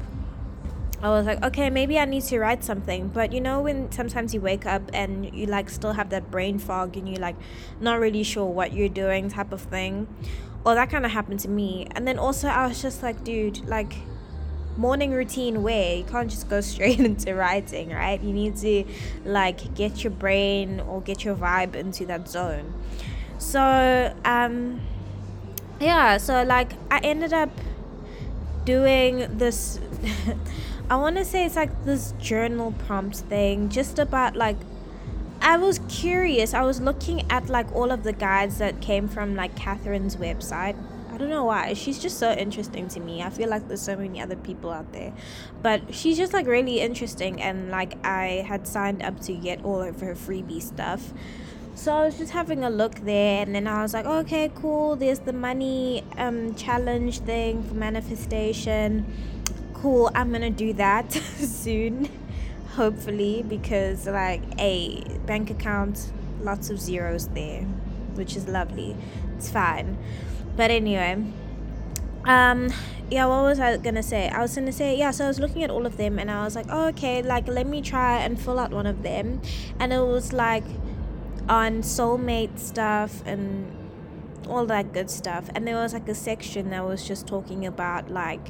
I 1.01 1.09
was 1.09 1.27
like 1.27 1.43
okay 1.43 1.69
maybe 1.69 1.99
I 1.99 2.05
need 2.05 2.23
to 2.23 2.39
write 2.39 2.63
something. 2.63 3.09
But 3.09 3.31
you 3.31 3.41
know 3.41 3.61
when 3.61 3.91
sometimes 3.91 4.33
you 4.33 4.41
wake 4.41 4.65
up 4.65 4.83
and 4.93 5.33
you 5.33 5.45
like 5.45 5.69
still 5.69 5.93
have 5.93 6.09
that 6.09 6.31
brain 6.31 6.59
fog 6.59 6.97
and 6.97 7.07
you 7.07 7.15
like 7.15 7.35
not 7.79 7.99
really 7.99 8.23
sure 8.23 8.45
what 8.45 8.73
you're 8.73 8.89
doing 8.89 9.29
type 9.29 9.51
of 9.51 9.61
thing? 9.61 10.07
Well 10.63 10.75
that 10.75 10.89
kind 10.89 11.05
of 11.05 11.11
happened 11.11 11.39
to 11.41 11.49
me. 11.49 11.87
And 11.91 12.07
then 12.07 12.17
also 12.17 12.47
I 12.47 12.67
was 12.67 12.81
just 12.81 13.03
like 13.03 13.23
dude 13.23 13.67
like 13.67 13.93
morning 14.77 15.11
routine 15.11 15.63
way. 15.63 15.99
You 15.99 16.03
can't 16.03 16.29
just 16.29 16.49
go 16.49 16.61
straight 16.73 16.99
into 16.99 17.33
writing, 17.33 17.89
right? 17.89 18.21
You 18.21 18.33
need 18.33 18.55
to 18.57 18.85
like 19.25 19.73
get 19.75 20.03
your 20.03 20.11
brain 20.11 20.79
or 20.79 21.01
get 21.01 21.23
your 21.23 21.35
vibe 21.35 21.75
into 21.75 22.05
that 22.05 22.27
zone. 22.27 22.73
So, 23.37 24.13
um, 24.25 24.81
yeah, 25.79 26.17
so 26.17 26.43
like 26.43 26.73
I 26.89 26.99
ended 26.99 27.33
up 27.33 27.49
doing 28.65 29.37
this. 29.37 29.79
I 30.89 30.95
want 30.95 31.17
to 31.17 31.25
say 31.25 31.45
it's 31.45 31.57
like 31.57 31.83
this 31.83 32.13
journal 32.19 32.73
prompt 32.85 33.17
thing, 33.17 33.69
just 33.69 33.99
about 33.99 34.35
like 34.35 34.57
I 35.41 35.57
was 35.57 35.79
curious. 35.89 36.53
I 36.53 36.61
was 36.61 36.81
looking 36.81 37.29
at 37.29 37.49
like 37.49 37.71
all 37.75 37.91
of 37.91 38.03
the 38.03 38.13
guides 38.13 38.57
that 38.57 38.81
came 38.81 39.07
from 39.07 39.35
like 39.35 39.55
Catherine's 39.55 40.15
website 40.15 40.75
I 41.17 41.19
don't 41.19 41.31
know 41.31 41.45
why. 41.45 41.73
She's 41.73 41.97
just 41.97 42.19
so 42.19 42.31
interesting 42.31 42.87
to 42.89 42.99
me. 42.99 43.23
I 43.23 43.31
feel 43.31 43.49
like 43.49 43.67
there's 43.67 43.81
so 43.81 43.95
many 43.95 44.21
other 44.21 44.35
people 44.35 44.69
out 44.69 44.93
there. 44.93 45.11
But 45.63 45.95
she's 45.95 46.15
just 46.15 46.31
like 46.31 46.45
really 46.45 46.79
interesting 46.79 47.41
and 47.41 47.71
like 47.71 47.95
I 48.05 48.45
had 48.47 48.67
signed 48.67 49.01
up 49.01 49.19
to 49.21 49.33
get 49.33 49.65
all 49.65 49.81
of 49.81 49.99
her 50.01 50.13
freebie 50.13 50.61
stuff. 50.61 51.11
So 51.73 51.91
I 51.91 52.05
was 52.05 52.19
just 52.19 52.33
having 52.33 52.63
a 52.63 52.69
look 52.69 52.97
there 52.99 53.41
and 53.41 53.55
then 53.55 53.65
I 53.65 53.81
was 53.81 53.95
like, 53.95 54.05
okay, 54.05 54.51
cool. 54.53 54.95
There's 54.95 55.17
the 55.17 55.33
money 55.33 56.03
um 56.19 56.53
challenge 56.53 57.21
thing 57.21 57.63
for 57.63 57.73
manifestation. 57.73 59.11
Cool. 59.73 60.11
I'm 60.13 60.31
to 60.33 60.51
do 60.51 60.73
that 60.73 61.11
soon. 61.39 62.09
Hopefully 62.75 63.41
because 63.41 64.05
like 64.05 64.43
a 64.59 65.01
bank 65.25 65.49
account 65.49 66.11
lots 66.41 66.69
of 66.69 66.79
zeros 66.79 67.27
there, 67.29 67.63
which 68.13 68.35
is 68.35 68.47
lovely. 68.47 68.95
It's 69.35 69.49
fine. 69.49 69.97
But 70.57 70.71
anyway, 70.71 71.23
um, 72.25 72.73
yeah, 73.11 73.25
what 73.27 73.43
was 73.43 73.59
I 73.59 73.77
gonna 73.77 74.03
say? 74.03 74.27
I 74.27 74.41
was 74.41 74.55
gonna 74.55 74.71
say, 74.71 74.97
yeah, 74.97 75.11
so 75.11 75.25
I 75.25 75.27
was 75.27 75.39
looking 75.39 75.63
at 75.63 75.69
all 75.69 75.85
of 75.85 75.97
them 75.97 76.17
and 76.17 76.29
I 76.29 76.43
was 76.43 76.55
like, 76.55 76.65
oh, 76.69 76.87
okay, 76.87 77.21
like 77.21 77.47
let 77.47 77.67
me 77.67 77.81
try 77.81 78.17
and 78.17 78.39
fill 78.39 78.59
out 78.59 78.71
one 78.71 78.87
of 78.87 79.03
them. 79.03 79.39
And 79.79 79.93
it 79.93 80.01
was 80.01 80.33
like 80.33 80.65
on 81.47 81.83
soulmate 81.83 82.57
stuff 82.57 83.21
and 83.25 83.71
all 84.49 84.65
that 84.65 84.93
good 84.93 85.11
stuff. 85.11 85.49
And 85.53 85.67
there 85.67 85.75
was 85.75 85.93
like 85.93 86.09
a 86.09 86.15
section 86.15 86.71
that 86.71 86.83
was 86.83 87.07
just 87.07 87.27
talking 87.27 87.65
about 87.65 88.09
like, 88.09 88.49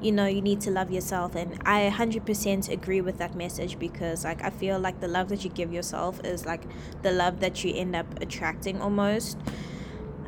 you 0.00 0.12
know, 0.12 0.26
you 0.26 0.40
need 0.40 0.60
to 0.60 0.70
love 0.70 0.92
yourself. 0.92 1.34
And 1.34 1.60
I 1.66 1.90
100% 1.90 2.70
agree 2.70 3.00
with 3.00 3.18
that 3.18 3.34
message 3.34 3.80
because 3.80 4.24
like 4.24 4.44
I 4.44 4.50
feel 4.50 4.78
like 4.78 5.00
the 5.00 5.08
love 5.08 5.28
that 5.30 5.42
you 5.44 5.50
give 5.50 5.72
yourself 5.72 6.24
is 6.24 6.46
like 6.46 6.62
the 7.02 7.10
love 7.10 7.40
that 7.40 7.64
you 7.64 7.74
end 7.74 7.96
up 7.96 8.06
attracting 8.20 8.80
almost 8.80 9.38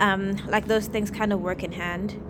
um, 0.01 0.37
like 0.49 0.67
those 0.67 0.89
things 0.89 1.11
kind 1.11 1.33
of 1.33 1.41
work 1.41 1.63
in 1.63 1.73
hand 1.73 2.21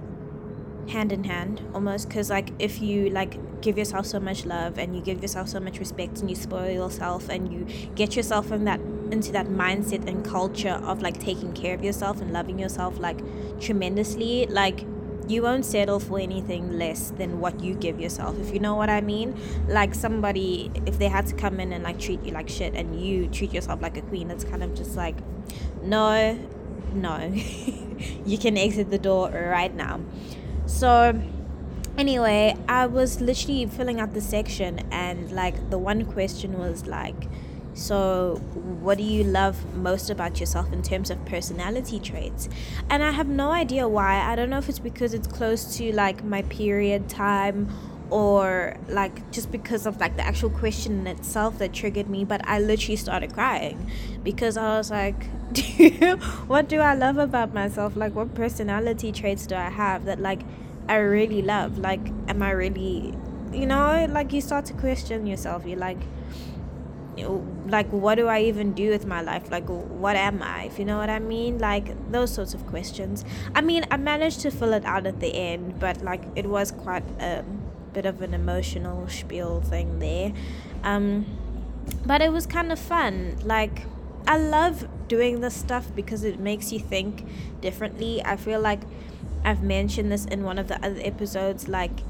hand 0.88 1.12
in 1.12 1.24
hand 1.24 1.62
almost 1.72 2.08
because 2.08 2.30
like 2.30 2.50
if 2.58 2.82
you 2.82 3.10
like 3.10 3.38
give 3.60 3.78
yourself 3.78 4.04
so 4.06 4.18
much 4.18 4.44
love 4.44 4.76
and 4.76 4.96
you 4.96 5.00
give 5.00 5.22
yourself 5.22 5.48
so 5.48 5.60
much 5.60 5.78
respect 5.78 6.18
and 6.18 6.28
you 6.28 6.34
spoil 6.34 6.68
yourself 6.68 7.28
and 7.28 7.52
you 7.52 7.64
get 7.94 8.16
yourself 8.16 8.50
in 8.50 8.64
that 8.64 8.80
into 9.12 9.30
that 9.30 9.46
mindset 9.46 10.06
and 10.08 10.24
culture 10.24 10.80
of 10.84 11.00
like 11.00 11.18
taking 11.20 11.52
care 11.52 11.74
of 11.74 11.84
yourself 11.84 12.20
and 12.20 12.32
loving 12.32 12.58
yourself 12.58 12.98
like 12.98 13.20
tremendously 13.60 14.46
like 14.46 14.84
you 15.28 15.42
won't 15.42 15.64
settle 15.64 16.00
for 16.00 16.18
anything 16.18 16.72
less 16.72 17.10
than 17.12 17.38
what 17.38 17.60
you 17.60 17.74
give 17.74 18.00
yourself 18.00 18.36
if 18.40 18.52
you 18.52 18.58
know 18.58 18.74
what 18.74 18.90
i 18.90 19.00
mean. 19.00 19.38
Like 19.68 19.94
somebody 19.94 20.72
if 20.86 20.98
they 20.98 21.08
had 21.08 21.26
to 21.26 21.36
come 21.36 21.60
in 21.60 21.72
and 21.72 21.84
like 21.84 22.00
treat 22.00 22.24
you 22.24 22.32
like 22.32 22.48
shit 22.48 22.74
and 22.74 23.00
you 23.00 23.28
treat 23.28 23.52
yourself 23.52 23.80
like 23.80 23.96
a 23.96 24.02
queen 24.02 24.30
it's 24.30 24.42
kind 24.44 24.64
of 24.64 24.74
just 24.74 24.96
like 24.96 25.16
no 25.82 26.36
no, 26.94 27.32
you 28.26 28.38
can 28.38 28.56
exit 28.56 28.90
the 28.90 28.98
door 28.98 29.30
right 29.30 29.74
now. 29.74 30.00
So, 30.66 31.20
anyway, 31.96 32.56
I 32.68 32.86
was 32.86 33.20
literally 33.20 33.66
filling 33.66 34.00
out 34.00 34.14
the 34.14 34.20
section, 34.20 34.80
and 34.90 35.30
like 35.32 35.70
the 35.70 35.78
one 35.78 36.04
question 36.04 36.58
was 36.58 36.86
like, 36.86 37.28
so, 37.74 38.40
what 38.54 38.98
do 38.98 39.04
you 39.04 39.24
love 39.24 39.76
most 39.76 40.10
about 40.10 40.40
yourself 40.40 40.72
in 40.72 40.82
terms 40.82 41.10
of 41.10 41.24
personality 41.24 42.00
traits? 42.00 42.48
And 42.88 43.02
I 43.02 43.12
have 43.12 43.28
no 43.28 43.52
idea 43.52 43.88
why. 43.88 44.20
I 44.20 44.34
don't 44.34 44.50
know 44.50 44.58
if 44.58 44.68
it's 44.68 44.78
because 44.78 45.14
it's 45.14 45.28
close 45.28 45.76
to 45.76 45.92
like 45.92 46.24
my 46.24 46.42
period 46.42 47.08
time 47.08 47.68
or 48.10 48.76
like 48.88 49.30
just 49.30 49.50
because 49.50 49.86
of 49.86 49.98
like 50.00 50.16
the 50.16 50.26
actual 50.26 50.50
question 50.50 51.00
in 51.00 51.06
itself 51.06 51.58
that 51.58 51.72
triggered 51.72 52.08
me 52.08 52.24
but 52.24 52.40
i 52.46 52.58
literally 52.58 52.96
started 52.96 53.32
crying 53.32 53.90
because 54.24 54.56
i 54.56 54.76
was 54.76 54.90
like 54.90 55.26
what 56.46 56.68
do 56.68 56.78
i 56.78 56.94
love 56.94 57.18
about 57.18 57.52
myself? 57.52 57.96
Like 57.96 58.14
what 58.14 58.34
personality 58.34 59.10
traits 59.10 59.46
do 59.46 59.56
i 59.56 59.68
have 59.68 60.04
that 60.04 60.20
like 60.20 60.42
i 60.88 60.96
really 60.96 61.42
love? 61.42 61.78
Like 61.78 62.00
am 62.28 62.42
i 62.42 62.50
really 62.50 63.14
you 63.52 63.66
know 63.66 64.06
like 64.10 64.32
you 64.32 64.40
start 64.40 64.64
to 64.66 64.74
question 64.74 65.26
yourself. 65.26 65.66
You're 65.66 65.78
like 65.78 65.98
like 67.66 67.88
what 67.88 68.14
do 68.14 68.28
i 68.28 68.40
even 68.40 68.72
do 68.72 68.90
with 68.90 69.06
my 69.06 69.22
life? 69.22 69.50
Like 69.50 69.68
what 69.68 70.14
am 70.14 70.40
i? 70.40 70.64
If 70.64 70.78
you 70.78 70.84
know 70.84 70.98
what 70.98 71.10
i 71.10 71.18
mean? 71.18 71.58
Like 71.58 72.12
those 72.12 72.32
sorts 72.32 72.54
of 72.54 72.64
questions. 72.68 73.24
I 73.54 73.60
mean 73.60 73.84
i 73.90 73.96
managed 73.96 74.40
to 74.42 74.52
fill 74.52 74.72
it 74.72 74.84
out 74.84 75.04
at 75.04 75.18
the 75.18 75.34
end 75.34 75.80
but 75.80 76.00
like 76.02 76.22
it 76.36 76.46
was 76.46 76.70
quite 76.70 77.04
a 77.20 77.44
bit 77.92 78.06
of 78.06 78.22
an 78.22 78.34
emotional 78.34 79.08
spiel 79.08 79.60
thing 79.60 79.98
there 79.98 80.32
um 80.84 81.26
but 82.06 82.20
it 82.20 82.32
was 82.32 82.46
kind 82.46 82.70
of 82.70 82.78
fun 82.78 83.36
like 83.44 83.82
i 84.26 84.36
love 84.36 84.86
doing 85.08 85.40
this 85.40 85.54
stuff 85.54 85.88
because 85.94 86.24
it 86.24 86.38
makes 86.38 86.72
you 86.72 86.78
think 86.78 87.24
differently 87.60 88.22
i 88.24 88.36
feel 88.36 88.60
like 88.60 88.80
i've 89.44 89.62
mentioned 89.62 90.10
this 90.12 90.24
in 90.26 90.44
one 90.44 90.58
of 90.58 90.68
the 90.68 90.76
other 90.84 91.00
episodes 91.02 91.68
like 91.68 92.00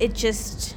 it 0.00 0.14
just 0.14 0.76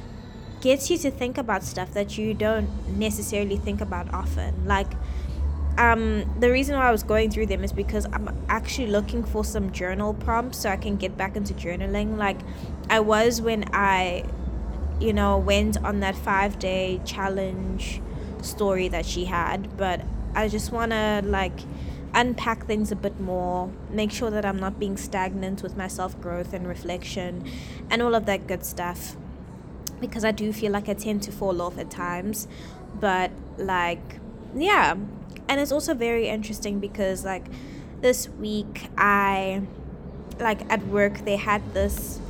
gets 0.60 0.90
you 0.90 0.98
to 0.98 1.10
think 1.10 1.38
about 1.38 1.62
stuff 1.62 1.92
that 1.92 2.16
you 2.18 2.34
don't 2.34 2.68
necessarily 2.98 3.56
think 3.56 3.80
about 3.80 4.12
often. 4.12 4.66
Like, 4.66 4.90
um, 5.78 6.24
the 6.40 6.50
reason 6.50 6.74
why 6.76 6.88
I 6.88 6.90
was 6.90 7.02
going 7.02 7.30
through 7.30 7.46
them 7.46 7.62
is 7.62 7.72
because 7.72 8.06
I'm 8.12 8.28
actually 8.48 8.88
looking 8.88 9.22
for 9.22 9.44
some 9.44 9.72
journal 9.72 10.14
prompts 10.14 10.58
so 10.58 10.70
I 10.70 10.76
can 10.76 10.96
get 10.96 11.16
back 11.16 11.36
into 11.36 11.54
journaling. 11.54 12.16
Like, 12.16 12.40
I 12.88 13.00
was 13.00 13.40
when 13.40 13.64
I, 13.72 14.24
you 15.00 15.12
know, 15.12 15.38
went 15.38 15.76
on 15.78 16.00
that 16.00 16.16
five 16.16 16.58
day 16.58 17.00
challenge 17.04 18.00
story 18.42 18.88
that 18.88 19.06
she 19.06 19.24
had, 19.24 19.76
but 19.76 20.02
I 20.34 20.48
just 20.48 20.70
want 20.70 20.92
to, 20.92 21.22
like, 21.24 21.58
unpack 22.14 22.66
things 22.66 22.90
a 22.90 22.96
bit 22.96 23.20
more, 23.20 23.70
make 23.90 24.10
sure 24.10 24.30
that 24.30 24.44
I'm 24.44 24.58
not 24.58 24.78
being 24.78 24.96
stagnant 24.96 25.62
with 25.62 25.76
my 25.76 25.88
self 25.88 26.18
growth 26.20 26.52
and 26.52 26.66
reflection 26.66 27.44
and 27.90 28.02
all 28.02 28.14
of 28.14 28.26
that 28.26 28.46
good 28.46 28.64
stuff 28.64 29.16
because 30.00 30.24
I 30.24 30.30
do 30.30 30.52
feel 30.52 30.72
like 30.72 30.88
I 30.88 30.94
tend 30.94 31.22
to 31.24 31.32
fall 31.32 31.60
off 31.62 31.78
at 31.78 31.90
times. 31.90 32.48
But 32.98 33.30
like, 33.58 34.18
yeah. 34.54 34.96
And 35.48 35.60
it's 35.60 35.72
also 35.72 35.94
very 35.94 36.28
interesting 36.28 36.80
because 36.80 37.24
like 37.24 37.46
this 38.00 38.28
week 38.28 38.88
I 38.96 39.62
like 40.38 40.70
at 40.70 40.86
work 40.88 41.24
they 41.24 41.36
had 41.36 41.62
this 41.72 42.20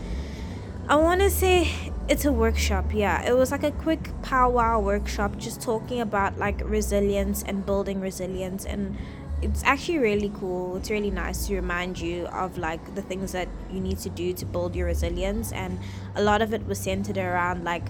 I 0.89 0.95
want 0.95 1.21
to 1.21 1.31
say 1.31 1.69
it's 2.09 2.25
a 2.25 2.33
workshop, 2.33 2.95
yeah. 2.95 3.21
It 3.29 3.37
was 3.37 3.51
like 3.51 3.65
a 3.65 3.73
quick 3.73 4.11
powwow 4.23 4.79
workshop 4.79 5.37
just 5.37 5.61
talking 5.61 6.01
about 6.01 6.39
like 6.39 6.61
resilience 6.65 7.43
and 7.43 7.67
building 7.67 8.01
resilience 8.01 8.65
and 8.65 8.97
it's 9.43 9.65
actually 9.65 9.99
really 9.99 10.31
cool. 10.39 10.77
It's 10.77 10.89
really 10.89 11.11
nice 11.11 11.49
to 11.49 11.57
remind 11.57 11.99
you 11.99 12.27
of 12.27 12.57
like 12.57 12.95
the 12.95 13.03
things 13.03 13.33
that 13.33 13.49
you 13.73 13.81
need 13.81 13.99
to 13.99 14.09
do 14.11 14.33
to 14.35 14.47
build 14.47 14.77
your 14.77 14.87
resilience 14.87 15.51
and 15.51 15.81
a 16.15 16.23
lot 16.23 16.41
of 16.41 16.55
it 16.55 16.65
was 16.67 16.79
centered 16.79 17.19
around 17.19 17.65
like 17.65 17.89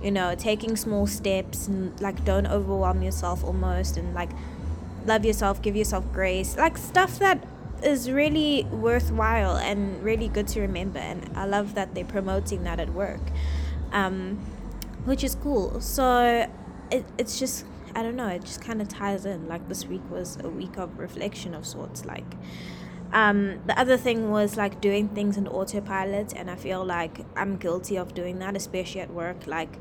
you 0.00 0.12
know 0.12 0.36
taking 0.36 0.76
small 0.76 1.06
steps 1.08 1.66
and 1.66 2.00
like 2.00 2.24
don't 2.24 2.46
overwhelm 2.46 3.02
yourself 3.02 3.42
almost 3.42 3.96
and 3.96 4.14
like 4.14 4.30
love 5.04 5.24
yourself, 5.24 5.62
give 5.62 5.74
yourself 5.74 6.04
grace. 6.12 6.56
Like 6.56 6.78
stuff 6.78 7.18
that 7.18 7.42
is 7.82 8.10
really 8.10 8.64
worthwhile 8.64 9.56
and 9.56 10.02
really 10.02 10.28
good 10.28 10.48
to 10.48 10.60
remember 10.60 10.98
and 10.98 11.30
I 11.36 11.44
love 11.44 11.74
that 11.74 11.94
they're 11.94 12.04
promoting 12.04 12.64
that 12.64 12.80
at 12.80 12.92
work. 12.92 13.20
Um 13.92 14.38
which 15.06 15.22
is 15.22 15.36
cool. 15.36 15.80
So 15.80 16.50
it, 16.90 17.06
it's 17.16 17.38
just 17.38 17.64
I 17.94 18.02
don't 18.02 18.16
know, 18.16 18.28
it 18.28 18.42
just 18.42 18.60
kind 18.60 18.82
of 18.82 18.88
ties 18.88 19.24
in. 19.24 19.48
Like 19.48 19.66
this 19.68 19.86
week 19.86 20.02
was 20.10 20.36
a 20.44 20.50
week 20.50 20.76
of 20.76 20.98
reflection 20.98 21.54
of 21.54 21.66
sorts. 21.66 22.04
Like, 22.04 22.26
um, 23.10 23.60
the 23.66 23.78
other 23.80 23.96
thing 23.96 24.30
was 24.30 24.58
like 24.58 24.82
doing 24.82 25.08
things 25.08 25.38
in 25.38 25.48
autopilot, 25.48 26.34
and 26.36 26.50
I 26.50 26.56
feel 26.56 26.84
like 26.84 27.24
I'm 27.36 27.56
guilty 27.56 27.96
of 27.96 28.12
doing 28.12 28.38
that, 28.40 28.54
especially 28.54 29.00
at 29.00 29.10
work. 29.10 29.46
Like, 29.46 29.78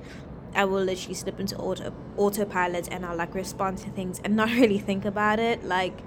I 0.54 0.64
will 0.64 0.82
literally 0.82 1.16
slip 1.16 1.42
into 1.42 1.58
auto 1.58 1.94
autopilot 2.16 2.88
and 2.90 3.06
I'll 3.06 3.18
like 3.18 3.36
respond 3.36 3.80
to 3.80 3.90
things 3.90 4.22
and 4.24 4.38
not 4.38 4.50
really 4.62 4.80
think 4.80 5.04
about 5.04 5.40
it. 5.40 5.66
Like, 5.66 6.00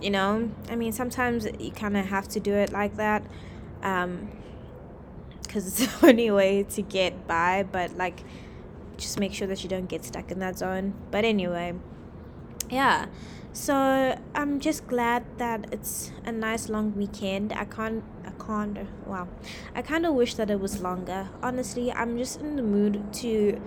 you 0.00 0.10
know, 0.10 0.50
I 0.70 0.76
mean, 0.76 0.92
sometimes 0.92 1.46
you 1.58 1.70
kind 1.70 1.96
of 1.96 2.06
have 2.06 2.28
to 2.28 2.40
do 2.40 2.54
it 2.54 2.72
like 2.72 2.96
that. 2.96 3.22
Um, 3.82 4.28
because 5.42 5.66
it's 5.66 6.00
the 6.00 6.06
only 6.06 6.30
way 6.30 6.62
to 6.62 6.82
get 6.82 7.26
by, 7.26 7.64
but 7.70 7.96
like 7.96 8.22
just 8.96 9.18
make 9.18 9.32
sure 9.32 9.46
that 9.48 9.62
you 9.62 9.68
don't 9.68 9.88
get 9.88 10.04
stuck 10.04 10.30
in 10.30 10.38
that 10.40 10.58
zone. 10.58 10.94
But 11.10 11.24
anyway, 11.24 11.74
yeah. 12.70 13.06
So 13.52 14.16
I'm 14.34 14.60
just 14.60 14.86
glad 14.86 15.24
that 15.38 15.72
it's 15.72 16.12
a 16.24 16.30
nice 16.30 16.68
long 16.68 16.94
weekend. 16.94 17.52
I 17.52 17.64
can't 17.64 18.04
I 18.24 18.30
can't 18.44 18.78
wow. 19.06 19.26
I 19.74 19.82
kind 19.82 20.06
of 20.06 20.14
wish 20.14 20.34
that 20.34 20.50
it 20.50 20.60
was 20.60 20.80
longer. 20.80 21.28
Honestly, 21.42 21.90
I'm 21.90 22.18
just 22.18 22.40
in 22.40 22.56
the 22.56 22.62
mood 22.62 23.12
to 23.14 23.60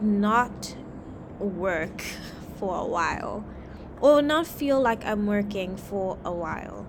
not 0.00 0.74
work 1.38 2.00
for 2.58 2.76
a 2.76 2.84
while 2.84 3.44
or 4.02 4.20
not 4.20 4.46
feel 4.46 4.80
like 4.80 5.06
I'm 5.06 5.26
working 5.26 5.76
for 5.76 6.18
a 6.24 6.32
while. 6.32 6.86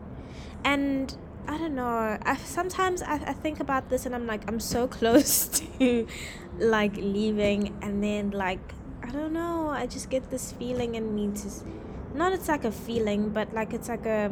And 0.65 1.15
I 1.47 1.57
don't 1.57 1.75
know. 1.75 2.17
I 2.25 2.35
sometimes 2.37 3.01
I, 3.01 3.15
I 3.15 3.33
think 3.33 3.59
about 3.59 3.89
this 3.89 4.05
and 4.05 4.15
I'm 4.15 4.25
like 4.27 4.43
I'm 4.49 4.59
so 4.59 4.87
close 4.99 5.47
to 5.47 6.07
like 6.57 6.97
leaving 6.97 7.77
and 7.81 8.03
then 8.03 8.31
like 8.31 8.73
I 9.03 9.11
don't 9.11 9.31
know. 9.31 9.69
I 9.69 9.85
just 9.85 10.09
get 10.09 10.29
this 10.31 10.51
feeling 10.53 10.95
in 10.95 11.13
me 11.15 11.31
to 11.41 11.49
not 12.15 12.33
it's 12.33 12.47
like 12.47 12.65
a 12.65 12.71
feeling, 12.71 13.29
but 13.29 13.53
like 13.53 13.73
it's 13.73 13.89
like 13.89 14.05
a 14.05 14.31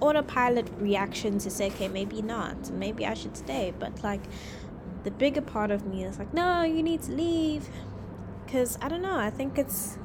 autopilot 0.00 0.68
reaction 0.78 1.38
to 1.38 1.48
say 1.48 1.68
okay 1.68 1.88
maybe 1.88 2.20
not 2.20 2.70
maybe 2.70 3.06
I 3.06 3.14
should 3.14 3.34
stay 3.34 3.72
but 3.78 4.02
like 4.04 4.20
the 5.04 5.10
bigger 5.10 5.40
part 5.40 5.70
of 5.70 5.86
me 5.86 6.04
is 6.04 6.18
like 6.18 6.34
no 6.34 6.64
you 6.64 6.82
need 6.82 7.00
to 7.04 7.12
leave 7.12 7.70
because 8.44 8.78
I 8.82 8.88
don't 8.88 9.00
know 9.00 9.16
I 9.16 9.30
think 9.30 9.56
it's 9.56 9.96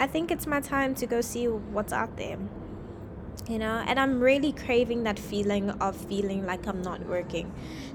I 0.00 0.08
think 0.08 0.32
it's 0.32 0.46
my 0.46 0.60
time 0.60 0.96
to 0.96 1.06
go 1.06 1.20
see 1.20 1.46
what's 1.46 1.92
out 1.92 2.16
there 2.16 2.38
you 3.48 3.58
know 3.58 3.82
and 3.86 3.98
i'm 3.98 4.20
really 4.20 4.52
craving 4.52 5.02
that 5.04 5.18
feeling 5.18 5.70
of 5.70 5.96
feeling 5.96 6.44
like 6.44 6.66
i'm 6.66 6.82
not 6.82 7.06
working 7.06 7.50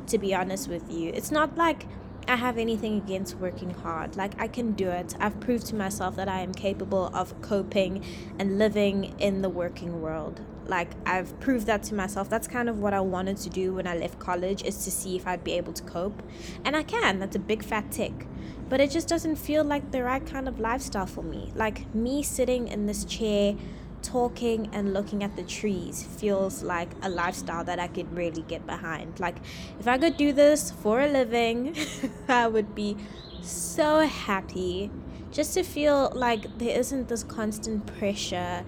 to 0.08 0.18
be 0.18 0.34
honest 0.34 0.68
with 0.68 0.92
you 0.92 1.12
it's 1.14 1.32
not 1.32 1.56
like 1.56 1.86
I 2.28 2.38
have 2.38 2.58
anything 2.58 2.98
against 2.98 3.38
working 3.38 3.70
hard. 3.70 4.16
Like, 4.16 4.40
I 4.42 4.48
can 4.48 4.72
do 4.72 4.90
it. 4.90 5.16
I've 5.20 5.40
proved 5.40 5.68
to 5.68 5.76
myself 5.76 6.16
that 6.16 6.28
I 6.28 6.40
am 6.40 6.54
capable 6.54 7.12
of 7.14 7.40
coping 7.42 8.04
and 8.40 8.58
living 8.58 9.14
in 9.20 9.44
the 9.44 9.50
working 9.50 10.02
world. 10.02 10.42
Like, 10.67 10.91
I've 11.05 11.39
proved 11.39 11.67
that 11.67 11.84
to 11.84 11.95
myself. 11.95 12.29
That's 12.29 12.48
kind 12.48 12.69
of 12.69 12.79
what 12.79 12.93
I 12.93 13.00
wanted 13.01 13.38
to 13.38 13.50
do 13.50 13.74
when 13.74 13.88
I 13.88 13.95
left 13.95 14.19
college, 14.19 14.63
is 14.63 14.84
to 14.86 14.91
see 14.91 15.15
if 15.15 15.27
I'd 15.27 15.43
be 15.43 15.53
able 15.53 15.74
to 15.74 15.84
cope. 15.84 16.22
And 16.63 16.75
I 16.75 16.84
can. 16.84 17.19
That's 17.19 17.36
a 17.36 17.39
big 17.39 17.63
fat 17.63 17.91
tick. 17.91 18.27
But 18.67 18.81
it 18.81 18.89
just 18.89 19.07
doesn't 19.07 19.36
feel 19.36 19.63
like 19.63 19.91
the 19.91 20.03
right 20.03 20.25
kind 20.25 20.48
of 20.48 20.60
lifestyle 20.60 21.05
for 21.05 21.24
me. 21.24 21.51
Like, 21.55 21.93
me 21.93 22.24
sitting 22.24 22.67
in 22.67 22.86
this 22.86 23.05
chair 23.05 23.55
talking 24.01 24.69
and 24.72 24.93
looking 24.93 25.24
at 25.24 25.36
the 25.36 25.43
trees 25.43 26.03
feels 26.03 26.62
like 26.62 26.89
a 27.01 27.10
lifestyle 27.10 27.63
that 27.63 27.79
I 27.79 27.88
could 27.88 28.15
really 28.15 28.43
get 28.43 28.65
behind. 28.65 29.19
Like, 29.19 29.38
if 29.79 29.88
I 29.88 29.98
could 29.98 30.17
do 30.17 30.31
this 30.34 30.72
for 30.72 31.01
a 31.01 31.07
living, 31.07 31.75
I 32.27 32.48
would 32.48 32.75
be 32.75 32.98
so 33.41 34.00
happy 34.00 34.91
just 35.31 35.53
to 35.53 35.63
feel 35.63 36.12
like 36.15 36.57
there 36.57 36.79
isn't 36.79 37.10
this 37.10 37.24
constant 37.24 37.86
pressure 37.98 38.63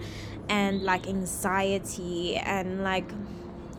and 0.48 0.82
like 0.82 1.06
anxiety 1.06 2.36
and 2.36 2.82
like 2.82 3.10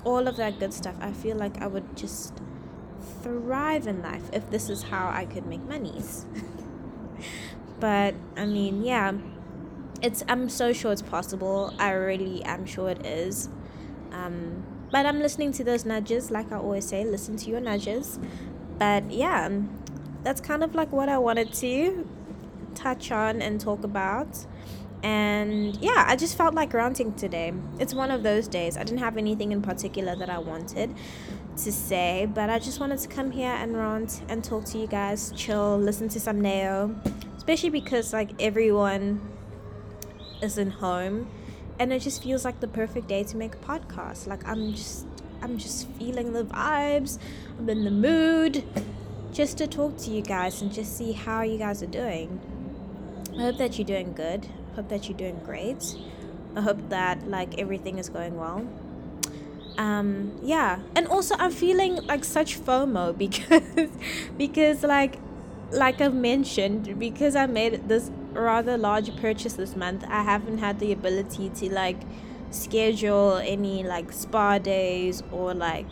all 0.03 0.27
of 0.27 0.37
that 0.37 0.59
good 0.59 0.73
stuff. 0.73 0.95
I 1.01 1.11
feel 1.11 1.37
like 1.37 1.61
I 1.61 1.67
would 1.67 1.97
just 1.97 2.33
thrive 3.21 3.87
in 3.87 4.01
life 4.01 4.29
if 4.33 4.49
this 4.49 4.69
is 4.69 4.83
how 4.83 5.09
I 5.09 5.25
could 5.25 5.45
make 5.45 5.61
monies. 5.61 6.25
but 7.79 8.15
I 8.37 8.45
mean, 8.45 8.83
yeah 8.83 9.13
it's 10.01 10.23
I'm 10.27 10.49
so 10.49 10.73
sure 10.73 10.91
it's 10.91 11.01
possible. 11.01 11.73
I 11.77 11.91
really 11.91 12.43
am 12.43 12.65
sure 12.65 12.89
it 12.89 13.05
is. 13.05 13.49
Um, 14.11 14.63
but 14.91 15.05
I'm 15.05 15.19
listening 15.19 15.51
to 15.53 15.63
those 15.63 15.85
nudges, 15.85 16.31
like 16.31 16.51
I 16.51 16.57
always 16.57 16.85
say, 16.85 17.03
listen 17.05 17.37
to 17.37 17.49
your 17.49 17.59
nudges. 17.59 18.19
But 18.77 19.11
yeah, 19.11 19.49
that's 20.23 20.41
kind 20.41 20.63
of 20.63 20.73
like 20.73 20.91
what 20.91 21.09
I 21.09 21.17
wanted 21.17 21.53
to 21.55 22.07
touch 22.75 23.11
on 23.11 23.41
and 23.41 23.59
talk 23.59 23.83
about. 23.83 24.45
And 25.01 25.77
yeah, 25.77 26.05
I 26.07 26.15
just 26.15 26.37
felt 26.37 26.53
like 26.53 26.73
ranting 26.73 27.13
today. 27.13 27.53
It's 27.79 27.93
one 27.93 28.11
of 28.11 28.23
those 28.23 28.47
days. 28.47 28.75
I 28.75 28.83
didn't 28.83 28.99
have 28.99 29.17
anything 29.17 29.51
in 29.51 29.61
particular 29.61 30.15
that 30.15 30.29
I 30.29 30.39
wanted 30.39 30.93
to 31.57 31.71
say, 31.71 32.27
but 32.33 32.49
I 32.49 32.59
just 32.59 32.79
wanted 32.79 32.99
to 32.99 33.07
come 33.07 33.31
here 33.31 33.51
and 33.51 33.77
rant 33.77 34.21
and 34.27 34.43
talk 34.43 34.65
to 34.65 34.77
you 34.77 34.87
guys, 34.87 35.31
chill, 35.35 35.77
listen 35.77 36.09
to 36.09 36.19
some 36.19 36.41
Neo, 36.41 36.95
especially 37.37 37.69
because 37.69 38.13
like 38.13 38.31
everyone 38.41 39.21
is 40.41 40.57
in 40.57 40.71
home 40.71 41.29
and 41.79 41.93
it 41.93 42.01
just 42.01 42.21
feels 42.21 42.43
like 42.43 42.59
the 42.59 42.67
perfect 42.67 43.07
day 43.07 43.23
to 43.23 43.37
make 43.37 43.55
a 43.55 43.59
podcast. 43.59 44.27
Like 44.27 44.45
I'm 44.47 44.73
just 44.73 45.05
I'm 45.41 45.57
just 45.57 45.87
feeling 45.91 46.33
the 46.33 46.43
vibes. 46.43 47.17
I'm 47.57 47.69
in 47.69 47.85
the 47.85 47.91
mood 47.91 48.63
just 49.31 49.57
to 49.59 49.67
talk 49.67 49.97
to 49.99 50.11
you 50.11 50.21
guys 50.21 50.61
and 50.61 50.71
just 50.73 50.97
see 50.97 51.13
how 51.13 51.43
you 51.43 51.57
guys 51.57 51.81
are 51.81 51.87
doing. 51.87 52.41
I 53.37 53.43
hope 53.43 53.57
that 53.57 53.77
you're 53.77 53.87
doing 53.87 54.13
good. 54.13 54.47
Hope 54.79 54.87
that 54.87 55.09
you're 55.09 55.17
doing 55.17 55.41
great. 55.43 55.97
I 56.55 56.61
hope 56.61 56.87
that 56.87 57.27
like 57.27 57.59
everything 57.59 57.97
is 57.97 58.07
going 58.07 58.37
well. 58.37 58.65
Um 59.77 60.39
yeah, 60.41 60.79
and 60.95 61.05
also 61.05 61.35
I'm 61.37 61.51
feeling 61.51 61.97
like 62.05 62.23
such 62.23 62.57
FOMO 62.61 63.17
because 63.25 63.89
because 64.37 64.83
like 64.83 65.19
like 65.69 65.99
I've 65.99 66.13
mentioned 66.13 66.97
because 66.97 67.35
I 67.35 67.45
made 67.45 67.89
this 67.89 68.09
rather 68.31 68.77
large 68.77 69.13
purchase 69.17 69.51
this 69.51 69.75
month, 69.75 70.05
I 70.07 70.23
haven't 70.23 70.59
had 70.59 70.79
the 70.79 70.93
ability 70.93 71.49
to 71.55 71.73
like 71.73 71.99
schedule 72.49 73.35
any 73.43 73.83
like 73.83 74.13
spa 74.13 74.59
days 74.59 75.23
or 75.29 75.53
like 75.53 75.87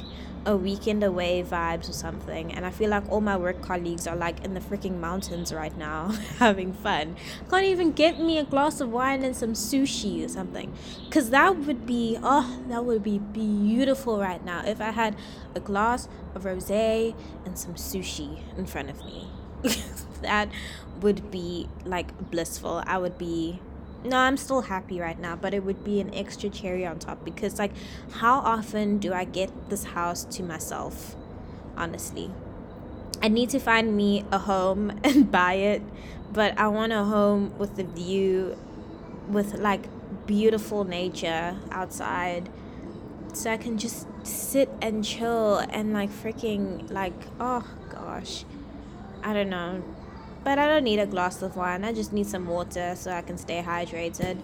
a 0.48 0.56
weekend 0.56 1.04
away 1.04 1.44
vibes 1.44 1.90
or 1.90 1.94
something 1.94 2.54
and 2.54 2.66
i 2.66 2.72
feel 2.72 2.90
like 2.90 3.04
all 3.10 3.20
my 3.20 3.36
work 3.36 3.62
colleagues 3.62 4.08
are 4.08 4.16
like 4.16 4.44
in 4.46 4.54
the 4.54 4.60
freaking 4.62 4.98
mountains 4.98 5.54
right 5.54 5.78
now 5.78 6.08
having 6.40 6.74
fun. 6.74 7.16
Can't 7.50 7.66
even 7.66 7.92
get 7.92 8.20
me 8.20 8.38
a 8.38 8.44
glass 8.44 8.80
of 8.80 8.90
wine 8.90 9.24
and 9.24 9.36
some 9.36 9.54
sushi 9.54 10.24
or 10.24 10.30
something 10.30 10.74
because 11.06 11.30
that 11.32 11.58
would 11.58 11.86
be 11.86 12.18
oh 12.24 12.62
that 12.70 12.86
would 12.86 13.04
be 13.04 13.20
beautiful 13.20 14.20
right 14.20 14.44
now 14.44 14.64
if 14.66 14.80
i 14.80 14.92
had 14.92 15.16
a 15.54 15.60
glass 15.60 16.08
of 16.34 16.44
rosé 16.44 17.14
and 17.46 17.60
some 17.60 17.74
sushi 17.76 18.40
in 18.58 18.66
front 18.66 18.90
of 18.90 19.04
me. 19.06 19.28
That 20.22 20.50
would 21.02 21.30
be 21.30 21.70
like 21.86 22.32
blissful. 22.32 22.84
I 22.88 22.98
would 22.98 23.18
be 23.18 23.60
no, 24.04 24.18
I'm 24.18 24.38
still 24.38 24.62
happy 24.62 25.00
right 25.00 25.20
now, 25.20 25.36
but 25.36 25.54
it 25.54 25.64
would 25.64 25.84
be 25.84 26.00
an 26.00 26.14
extra 26.14 26.50
cherry 26.50 26.86
on 26.86 27.00
top 27.00 27.24
because, 27.26 27.60
like, 27.60 27.72
how 28.12 28.40
often 28.40 29.00
do 29.00 29.14
I 29.14 29.26
get 29.26 29.70
this 29.70 29.86
house 29.86 30.24
to 30.26 30.44
myself? 30.44 31.16
Honestly, 31.76 32.32
I 33.22 33.28
need 33.28 33.50
to 33.52 33.60
find 33.60 33.96
me 33.96 34.24
a 34.32 34.40
home 34.40 35.00
and 35.04 35.32
buy 35.32 35.54
it, 35.54 35.82
but 36.32 36.58
I 36.58 36.68
want 36.68 36.94
a 36.94 37.04
home 37.04 37.58
with 37.58 37.78
a 37.80 37.84
view, 37.84 38.58
with 39.28 39.56
like 39.56 39.86
beautiful 40.26 40.84
nature 40.84 41.58
outside, 41.72 42.50
so 43.34 43.52
I 43.52 43.58
can 43.58 43.78
just 43.78 44.08
sit 44.24 44.70
and 44.82 45.04
chill 45.04 45.58
and 45.58 45.94
like 45.94 46.10
freaking 46.10 46.90
like 46.92 47.14
oh 47.40 47.68
gosh, 47.90 48.46
I 49.24 49.34
don't 49.34 49.50
know 49.50 49.84
but 50.48 50.58
I 50.58 50.66
don't 50.70 50.86
need 50.86 51.00
a 51.00 51.06
glass 51.06 51.42
of 51.42 51.58
wine. 51.58 51.84
I 51.84 51.92
just 51.92 52.14
need 52.14 52.26
some 52.26 52.48
water 52.48 52.94
so 52.96 53.12
I 53.12 53.22
can 53.22 53.38
stay 53.38 53.62
hydrated. 53.62 54.38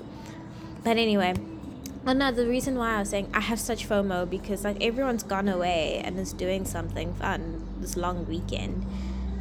But 0.83 0.98
anyway, 0.98 1.33
another 2.05 2.45
reason 2.45 2.77
why 2.77 2.95
I 2.95 3.00
was 3.00 3.12
saying 3.12 3.31
I 3.33 3.39
have 3.39 3.57
such 3.57 3.88
FOMO 3.88 4.29
because 4.29 4.65
like 4.65 4.83
everyone's 4.83 5.24
gone 5.24 5.48
away 5.48 6.01
and 6.03 6.19
is 6.19 6.33
doing 6.33 6.65
something 6.65 7.13
fun 7.13 7.65
this 7.79 7.95
long 7.95 8.27
weekend. 8.27 8.86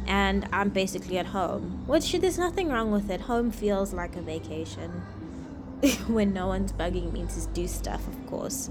And 0.07 0.47
I'm 0.53 0.69
basically 0.69 1.17
at 1.17 1.25
home, 1.25 1.83
which 1.85 2.13
there's 2.13 2.37
nothing 2.37 2.69
wrong 2.69 2.91
with 2.91 3.09
it. 3.09 3.19
Home 3.31 3.51
feels 3.51 3.91
like 3.91 4.15
a 4.15 4.21
vacation 4.21 4.89
when 6.07 6.31
no 6.31 6.47
one's 6.47 6.71
bugging 6.71 7.11
me 7.11 7.25
to 7.25 7.45
do 7.47 7.67
stuff, 7.67 8.07
of 8.07 8.25
course. 8.27 8.69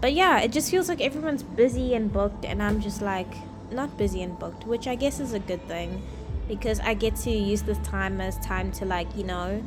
But 0.00 0.14
yeah, 0.14 0.40
it 0.40 0.50
just 0.50 0.70
feels 0.70 0.88
like 0.88 1.02
everyone's 1.02 1.42
busy 1.42 1.94
and 1.94 2.10
booked, 2.10 2.46
and 2.46 2.62
I'm 2.62 2.80
just 2.80 3.02
like 3.02 3.34
not 3.70 3.98
busy 3.98 4.22
and 4.22 4.38
booked, 4.38 4.66
which 4.66 4.88
I 4.88 4.94
guess 4.94 5.20
is 5.20 5.34
a 5.34 5.38
good 5.38 5.68
thing 5.68 6.00
because 6.48 6.80
I 6.80 6.94
get 6.94 7.16
to 7.16 7.30
use 7.30 7.62
this 7.62 7.78
time 7.78 8.20
as 8.20 8.38
time 8.38 8.70
to 8.72 8.84
like, 8.84 9.08
you 9.16 9.24
know, 9.24 9.62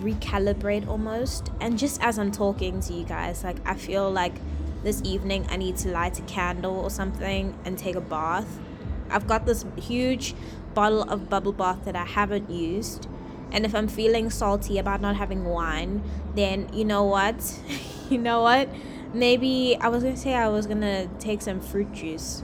recalibrate 0.00 0.86
almost. 0.86 1.50
And 1.60 1.78
just 1.78 2.02
as 2.02 2.18
I'm 2.18 2.30
talking 2.30 2.80
to 2.80 2.92
you 2.92 3.04
guys, 3.04 3.42
like 3.44 3.56
I 3.66 3.74
feel 3.74 4.10
like 4.10 4.34
this 4.82 5.00
evening 5.04 5.46
I 5.48 5.56
need 5.56 5.76
to 5.78 5.88
light 5.88 6.18
a 6.18 6.22
candle 6.22 6.78
or 6.78 6.90
something 6.90 7.56
and 7.64 7.78
take 7.78 7.96
a 7.96 8.00
bath. 8.00 8.58
I've 9.10 9.26
got 9.26 9.46
this 9.46 9.64
huge 9.76 10.34
bottle 10.74 11.02
of 11.02 11.30
bubble 11.30 11.52
bath 11.52 11.84
that 11.84 11.96
I 11.96 12.04
haven't 12.04 12.50
used. 12.50 13.06
And 13.50 13.64
if 13.64 13.74
I'm 13.74 13.88
feeling 13.88 14.30
salty 14.30 14.78
about 14.78 15.00
not 15.00 15.16
having 15.16 15.44
wine, 15.44 16.02
then 16.34 16.68
you 16.72 16.84
know 16.84 17.04
what? 17.04 17.60
you 18.10 18.18
know 18.18 18.42
what? 18.42 18.68
Maybe 19.14 19.76
I 19.80 19.88
was 19.88 20.02
gonna 20.02 20.16
say 20.16 20.34
I 20.34 20.48
was 20.48 20.66
gonna 20.66 21.06
take 21.18 21.40
some 21.40 21.60
fruit 21.60 21.92
juice. 21.92 22.42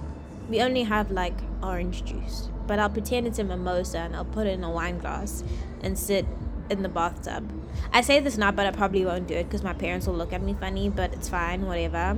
We 0.48 0.62
only 0.62 0.84
have 0.84 1.10
like 1.10 1.34
orange 1.62 2.04
juice 2.04 2.48
but 2.70 2.78
I'll 2.78 2.88
pretend 2.88 3.26
it's 3.26 3.40
a 3.40 3.42
mimosa 3.42 3.98
and 3.98 4.14
I'll 4.14 4.24
put 4.24 4.46
it 4.46 4.50
in 4.50 4.62
a 4.62 4.70
wine 4.70 4.98
glass 4.98 5.42
and 5.82 5.98
sit 5.98 6.24
in 6.70 6.84
the 6.84 6.88
bathtub. 6.88 7.50
I 7.92 8.00
say 8.00 8.20
this 8.20 8.38
now, 8.38 8.52
but 8.52 8.64
I 8.64 8.70
probably 8.70 9.04
won't 9.04 9.26
do 9.26 9.34
it 9.34 9.42
because 9.42 9.64
my 9.64 9.72
parents 9.72 10.06
will 10.06 10.14
look 10.14 10.32
at 10.32 10.40
me 10.40 10.54
funny, 10.54 10.88
but 10.88 11.12
it's 11.12 11.28
fine, 11.28 11.66
whatever. 11.66 12.16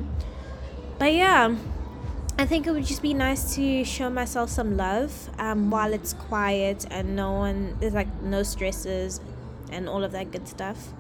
But 0.99 1.15
yeah, 1.15 1.57
I 2.39 2.45
think 2.45 2.67
it 2.67 2.73
would 2.73 2.85
just 2.85 3.01
be 3.01 3.15
nice 3.15 3.55
to 3.55 3.83
show 3.83 4.11
myself 4.11 4.51
some 4.51 4.77
love 4.77 5.31
um, 5.39 5.71
while 5.71 5.95
it's 5.95 6.13
quiet 6.13 6.85
and 6.91 7.17
no 7.17 7.33
one, 7.33 7.79
there's 7.81 7.95
like 7.95 8.21
no 8.21 8.43
stresses 8.43 9.23
and 9.71 9.89
all 9.89 10.05
of 10.05 10.13
that 10.13 10.33
good 10.33 10.47
stuff. 10.47 10.93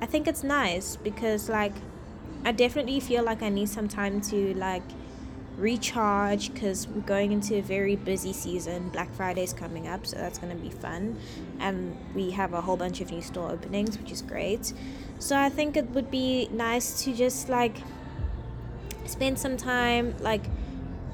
I 0.00 0.06
think 0.06 0.28
it's 0.28 0.44
nice 0.44 0.94
because, 0.94 1.48
like, 1.48 1.74
I 2.44 2.52
definitely 2.52 3.00
feel 3.00 3.24
like 3.24 3.42
I 3.42 3.48
need 3.48 3.68
some 3.68 3.88
time 3.88 4.20
to, 4.30 4.54
like, 4.54 4.84
recharge 5.56 6.52
because 6.52 6.86
we're 6.88 7.00
going 7.00 7.32
into 7.32 7.56
a 7.56 7.62
very 7.62 7.96
busy 7.96 8.32
season. 8.32 8.90
Black 8.90 9.12
Friday's 9.14 9.52
coming 9.52 9.88
up, 9.88 10.06
so 10.06 10.16
that's 10.16 10.38
going 10.38 10.54
to 10.54 10.62
be 10.62 10.70
fun. 10.70 11.18
And 11.58 11.96
we 12.14 12.30
have 12.32 12.52
a 12.52 12.60
whole 12.60 12.76
bunch 12.76 13.00
of 13.00 13.10
new 13.10 13.22
store 13.22 13.50
openings, 13.50 13.98
which 13.98 14.10
is 14.10 14.22
great. 14.22 14.72
So 15.18 15.36
I 15.36 15.48
think 15.48 15.76
it 15.76 15.90
would 15.90 16.10
be 16.10 16.48
nice 16.52 17.02
to 17.04 17.14
just 17.14 17.48
like 17.48 17.76
spend 19.06 19.38
some 19.38 19.56
time 19.56 20.14
like 20.20 20.44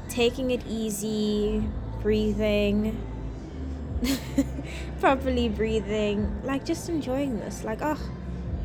taking 0.09 0.51
it 0.51 0.63
easy, 0.69 1.63
breathing, 2.01 3.01
properly 5.01 5.49
breathing, 5.49 6.43
like 6.43 6.65
just 6.65 6.89
enjoying 6.89 7.39
this. 7.39 7.65
Like, 7.65 7.79
oh, 7.81 7.99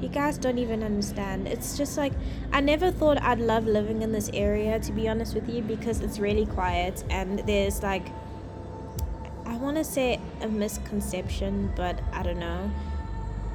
you 0.01 0.09
guys 0.09 0.37
don't 0.37 0.57
even 0.57 0.83
understand. 0.83 1.47
It's 1.47 1.77
just 1.77 1.97
like 1.97 2.13
I 2.51 2.61
never 2.61 2.91
thought 2.91 3.21
I'd 3.21 3.39
love 3.39 3.65
living 3.65 4.01
in 4.01 4.11
this 4.11 4.29
area 4.33 4.79
to 4.79 4.91
be 4.91 5.07
honest 5.07 5.33
with 5.33 5.49
you 5.49 5.61
because 5.61 6.01
it's 6.01 6.19
really 6.19 6.45
quiet 6.45 7.03
and 7.09 7.39
there's 7.39 7.81
like 7.81 8.07
I 9.45 9.55
want 9.57 9.77
to 9.77 9.83
say 9.83 10.19
a 10.41 10.47
misconception, 10.47 11.71
but 11.75 11.99
I 12.13 12.21
don't 12.21 12.39
know. 12.39 12.71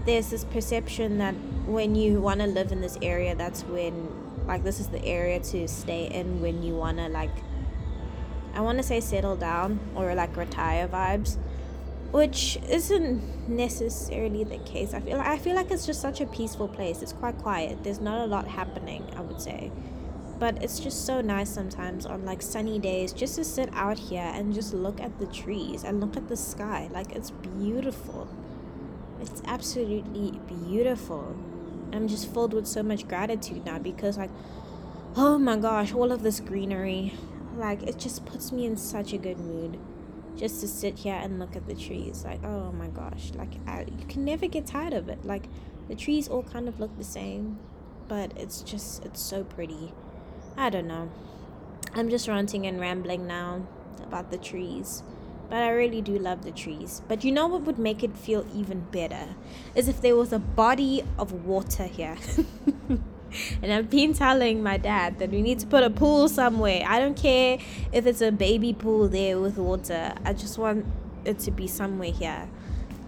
There's 0.04 0.30
this 0.30 0.44
perception 0.44 1.18
that 1.18 1.34
when 1.66 1.94
you 1.94 2.20
want 2.20 2.40
to 2.40 2.46
live 2.46 2.72
in 2.72 2.80
this 2.80 2.98
area, 3.02 3.36
that's 3.36 3.62
when 3.64 4.08
like 4.46 4.64
this 4.64 4.80
is 4.80 4.88
the 4.88 5.04
area 5.04 5.38
to 5.38 5.68
stay 5.68 6.06
in 6.06 6.40
when 6.40 6.62
you 6.62 6.74
want 6.74 6.98
to 6.98 7.08
like 7.08 7.30
I 8.54 8.60
want 8.60 8.78
to 8.78 8.82
say 8.82 9.00
settle 9.00 9.36
down 9.36 9.80
or 9.94 10.14
like 10.14 10.36
retire 10.36 10.88
vibes 10.88 11.38
which 12.12 12.58
isn't 12.68 13.48
necessarily 13.48 14.44
the 14.44 14.58
case. 14.58 14.92
I 14.92 15.00
feel 15.00 15.16
like, 15.16 15.26
I 15.26 15.38
feel 15.38 15.56
like 15.56 15.70
it's 15.70 15.86
just 15.86 16.02
such 16.02 16.20
a 16.20 16.26
peaceful 16.26 16.68
place. 16.68 17.00
It's 17.00 17.14
quite 17.14 17.38
quiet. 17.38 17.82
There's 17.82 18.00
not 18.00 18.20
a 18.20 18.26
lot 18.26 18.46
happening, 18.46 19.10
I 19.16 19.22
would 19.22 19.40
say. 19.40 19.72
But 20.38 20.62
it's 20.62 20.78
just 20.78 21.06
so 21.06 21.22
nice 21.22 21.48
sometimes 21.48 22.04
on 22.04 22.26
like 22.26 22.42
sunny 22.42 22.78
days 22.78 23.14
just 23.14 23.36
to 23.36 23.44
sit 23.44 23.70
out 23.72 23.98
here 23.98 24.30
and 24.34 24.52
just 24.52 24.74
look 24.74 25.00
at 25.00 25.18
the 25.18 25.26
trees 25.26 25.84
and 25.84 26.00
look 26.00 26.16
at 26.16 26.28
the 26.28 26.36
sky. 26.36 26.90
Like 26.92 27.12
it's 27.12 27.30
beautiful. 27.30 28.28
It's 29.20 29.40
absolutely 29.46 30.38
beautiful. 30.46 31.34
I'm 31.92 32.08
just 32.08 32.32
filled 32.32 32.52
with 32.52 32.66
so 32.66 32.82
much 32.82 33.08
gratitude 33.08 33.64
now 33.64 33.78
because 33.78 34.18
like 34.18 34.30
oh 35.16 35.38
my 35.38 35.56
gosh, 35.56 35.94
all 35.94 36.10
of 36.12 36.22
this 36.22 36.40
greenery. 36.40 37.14
Like 37.56 37.82
it 37.84 37.98
just 37.98 38.26
puts 38.26 38.50
me 38.52 38.66
in 38.66 38.76
such 38.76 39.12
a 39.12 39.18
good 39.18 39.38
mood 39.38 39.78
just 40.36 40.60
to 40.60 40.68
sit 40.68 40.98
here 40.98 41.14
and 41.14 41.38
look 41.38 41.56
at 41.56 41.66
the 41.66 41.74
trees. 41.74 42.24
Like, 42.24 42.44
oh 42.44 42.72
my 42.72 42.88
gosh, 42.88 43.32
like 43.34 43.54
I, 43.66 43.80
you 43.98 44.06
can 44.08 44.24
never 44.24 44.46
get 44.46 44.66
tired 44.66 44.92
of 44.92 45.08
it. 45.08 45.24
Like 45.24 45.44
the 45.88 45.94
trees 45.94 46.28
all 46.28 46.42
kind 46.42 46.68
of 46.68 46.80
look 46.80 46.96
the 46.96 47.04
same, 47.04 47.58
but 48.08 48.32
it's 48.36 48.62
just 48.62 49.04
it's 49.04 49.20
so 49.20 49.44
pretty. 49.44 49.92
I 50.56 50.70
don't 50.70 50.86
know. 50.86 51.10
I'm 51.94 52.08
just 52.08 52.28
ranting 52.28 52.66
and 52.66 52.80
rambling 52.80 53.26
now 53.26 53.66
about 54.02 54.30
the 54.30 54.38
trees. 54.38 55.02
But 55.50 55.62
I 55.62 55.68
really 55.68 56.00
do 56.00 56.18
love 56.18 56.44
the 56.44 56.50
trees. 56.50 57.02
But 57.08 57.24
you 57.24 57.32
know 57.32 57.46
what 57.46 57.62
would 57.62 57.78
make 57.78 58.02
it 58.02 58.16
feel 58.16 58.46
even 58.54 58.80
better? 58.90 59.34
Is 59.74 59.86
if 59.86 60.00
there 60.00 60.16
was 60.16 60.32
a 60.32 60.38
body 60.38 61.04
of 61.18 61.44
water 61.44 61.84
here. 61.84 62.16
And 63.62 63.72
I've 63.72 63.90
been 63.90 64.14
telling 64.14 64.62
my 64.62 64.76
dad 64.76 65.18
that 65.18 65.30
we 65.30 65.42
need 65.42 65.58
to 65.60 65.66
put 65.66 65.82
a 65.82 65.90
pool 65.90 66.28
somewhere. 66.28 66.84
I 66.86 66.98
don't 66.98 67.16
care 67.16 67.58
if 67.92 68.06
it's 68.06 68.20
a 68.20 68.32
baby 68.32 68.72
pool 68.72 69.08
there 69.08 69.38
with 69.38 69.58
water. 69.58 70.14
I 70.24 70.32
just 70.32 70.58
want 70.58 70.86
it 71.24 71.38
to 71.40 71.50
be 71.50 71.66
somewhere 71.66 72.12
here. 72.12 72.48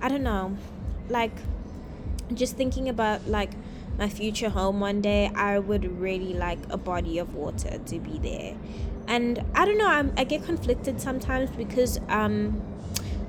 I 0.01 0.09
don't 0.09 0.23
know. 0.23 0.57
Like, 1.09 1.33
just 2.33 2.57
thinking 2.57 2.89
about 2.89 3.27
like 3.29 3.51
my 3.99 4.09
future 4.09 4.49
home 4.49 4.81
one 4.81 5.01
day, 5.01 5.31
I 5.35 5.59
would 5.59 6.01
really 6.01 6.35
like 6.35 6.59
a 6.71 6.77
body 6.77 7.19
of 7.19 7.35
water 7.35 7.79
to 7.79 7.99
be 7.99 8.19
there. 8.19 8.57
And 9.07 9.45
I 9.55 9.65
don't 9.65 9.79
know, 9.79 9.89
I'm, 9.89 10.13
I 10.17 10.25
get 10.25 10.45
conflicted 10.45 11.01
sometimes 11.01 11.51
because 11.51 12.01
um, 12.09 12.63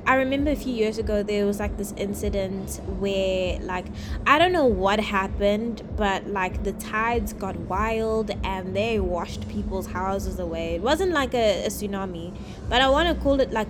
I 0.08 0.16
remember 0.18 0.52
a 0.52 0.56
few 0.56 0.72
years 0.72 1.00
ago 1.00 1.24
there 1.24 1.48
was 1.48 1.60
like 1.60 1.78
this 1.78 1.92
incident 1.98 2.80
where 3.00 3.60
like 3.62 3.86
I 4.28 4.38
don't 4.38 4.52
know 4.52 4.68
what 4.68 5.00
happened, 5.00 5.82
but 5.98 6.28
like 6.28 6.64
the 6.64 6.74
tides 6.74 7.34
got 7.34 7.56
wild 7.62 8.30
and 8.44 8.76
they 8.76 9.00
washed 9.00 9.50
people's 9.50 9.88
houses 9.88 10.38
away. 10.38 10.76
It 10.76 10.82
wasn't 10.84 11.12
like 11.12 11.34
a, 11.34 11.66
a 11.66 11.70
tsunami, 11.70 12.38
but 12.70 12.82
I 12.82 12.90
want 12.90 13.10
to 13.10 13.24
call 13.24 13.40
it 13.40 13.52
like 13.52 13.70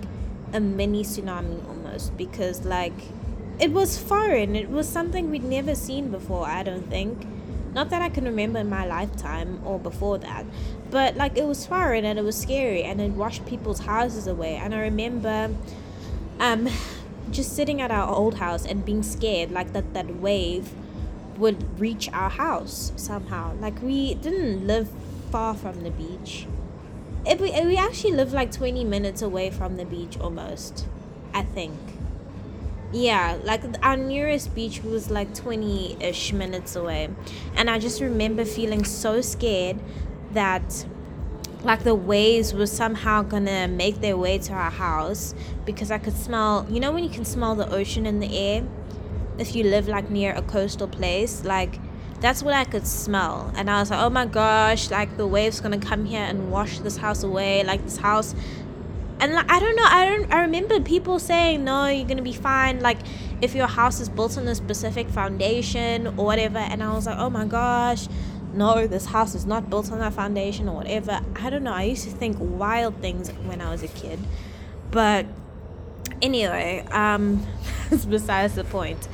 a 0.52 0.60
mini 0.60 1.04
tsunami 1.04 1.66
almost 1.70 2.18
because 2.18 2.66
like 2.66 2.94
it 3.58 3.72
was 3.72 3.98
foreign. 3.98 4.58
It 4.58 4.70
was 4.70 4.90
something 4.90 5.32
we'd 5.32 5.46
never 5.46 5.74
seen 5.74 6.12
before, 6.12 6.46
I 6.48 6.64
don't 6.64 6.90
think. 6.90 7.26
Not 7.74 7.90
that 7.92 8.02
I 8.02 8.10
can 8.10 8.26
remember 8.26 8.60
in 8.60 8.70
my 8.70 8.86
lifetime 8.86 9.62
or 9.66 9.80
before 9.80 10.18
that, 10.18 10.46
but 10.92 11.16
like 11.16 11.38
it 11.38 11.46
was 11.46 11.66
foreign 11.66 12.04
and 12.04 12.20
it 12.20 12.24
was 12.24 12.38
scary 12.38 12.84
and 12.84 13.00
it 13.00 13.12
washed 13.12 13.46
people's 13.46 13.80
houses 13.80 14.28
away. 14.28 14.56
And 14.56 14.76
I 14.76 14.80
remember 14.80 15.50
um, 16.40 16.68
just 17.32 17.56
sitting 17.56 17.82
at 17.82 17.92
our 17.92 18.08
old 18.14 18.36
house 18.36 18.66
and 18.66 18.86
being 18.86 19.04
scared 19.04 19.52
like 19.52 19.74
that 19.74 19.94
that 19.94 20.16
wave 20.18 20.74
would 21.38 21.80
reach 21.80 22.10
our 22.14 22.30
house 22.30 22.92
somehow. 22.96 23.56
Like 23.60 23.82
we 23.82 24.14
didn't 24.16 24.66
live 24.66 24.90
far 25.32 25.54
from 25.54 25.82
the 25.84 25.92
beach. 25.92 26.48
It, 27.26 27.42
we, 27.42 27.52
we 27.66 27.76
actually 27.78 28.14
lived 28.14 28.34
like 28.34 28.52
20 28.52 28.84
minutes 28.84 29.22
away 29.22 29.50
from 29.50 29.78
the 29.78 29.86
beach 29.86 30.18
almost 30.20 30.86
i 31.34 31.42
think. 31.42 31.74
Yeah 32.94 33.38
like 33.44 33.64
our 33.84 33.98
nearest 33.98 34.54
beach 34.54 34.84
was 34.84 35.10
like 35.10 35.34
20-ish 35.34 36.34
minutes 36.34 36.76
away. 36.76 37.10
And 37.56 37.70
i 37.70 37.80
just 37.80 38.00
remember 38.00 38.46
feeling 38.46 38.86
so 38.86 39.22
scared 39.22 39.80
that 40.32 40.86
like 41.66 41.84
the 41.84 41.96
waves 41.96 42.54
were 42.54 42.68
somehow 42.68 43.24
gonna 43.24 43.68
make 43.68 44.00
their 44.00 44.16
way 44.16 44.38
to 44.38 44.54
our 44.54 44.70
house 44.70 45.34
because 45.66 45.90
I 45.90 45.98
could 45.98 46.16
smell 46.16 46.66
you 46.70 46.80
know 46.80 46.92
when 46.92 47.04
you 47.04 47.10
can 47.10 47.26
smell 47.26 47.56
the 47.56 47.68
ocean 47.74 48.06
in 48.06 48.20
the 48.20 48.38
air? 48.38 48.64
If 49.40 49.56
you 49.56 49.64
live 49.64 49.88
like 49.88 50.10
near 50.10 50.34
a 50.34 50.44
coastal 50.44 50.88
place 50.88 51.44
like 51.44 51.80
that's 52.22 52.42
what 52.42 52.54
I 52.54 52.64
could 52.64 52.88
smell. 52.88 53.52
And 53.56 53.70
I 53.70 53.80
was 53.80 53.90
like 53.90 54.00
oh 54.00 54.12
my 54.12 54.28
gosh 54.28 54.92
like 54.92 55.18
the 55.18 55.26
waves 55.26 55.60
gonna 55.60 55.80
come 55.80 56.06
here 56.06 56.22
and 56.22 56.52
wash 56.52 56.80
this 56.80 56.98
house 56.98 57.24
away 57.24 57.64
like 57.64 57.84
this 57.84 57.98
house. 57.98 58.36
And 59.20 59.34
like, 59.34 59.50
I 59.50 59.60
don't 59.60 59.76
know 59.76 59.86
I 59.86 60.06
don't 60.06 60.32
I 60.32 60.42
remember 60.42 60.80
people 60.82 61.18
saying 61.18 61.64
no 61.64 61.88
you're 61.88 62.08
gonna 62.08 62.22
be 62.22 62.34
fine 62.34 62.80
like 62.82 63.00
if 63.42 63.56
your 63.56 63.68
house 63.68 64.00
is 64.00 64.08
built 64.08 64.38
on 64.38 64.48
a 64.48 64.54
specific 64.54 65.10
foundation 65.10 66.08
or 66.10 66.26
whatever. 66.26 66.60
And 66.60 66.84
I 66.84 66.94
was 66.94 67.08
like 67.08 67.18
oh 67.18 67.32
my 67.32 67.46
gosh 67.46 68.08
no, 68.56 68.88
this 68.88 69.06
house 69.06 69.36
is 69.36 69.46
not 69.46 69.70
built 69.70 69.92
on 69.92 70.00
that 70.00 70.14
foundation 70.14 70.70
or 70.70 70.76
whatever. 70.76 71.20
I 71.36 71.50
don't 71.50 71.64
know. 71.64 71.74
I 71.74 71.84
used 71.84 72.06
to 72.06 72.10
think 72.10 72.38
wild 72.40 72.96
things 73.02 73.30
when 73.30 73.62
I 73.62 73.70
was 73.70 73.84
a 73.84 73.88
kid. 73.88 74.20
But 74.92 75.26
anyway, 76.22 76.86
um, 76.92 77.46
that's 77.90 78.06
besides 78.06 78.56
the 78.56 78.64
point. 78.64 79.08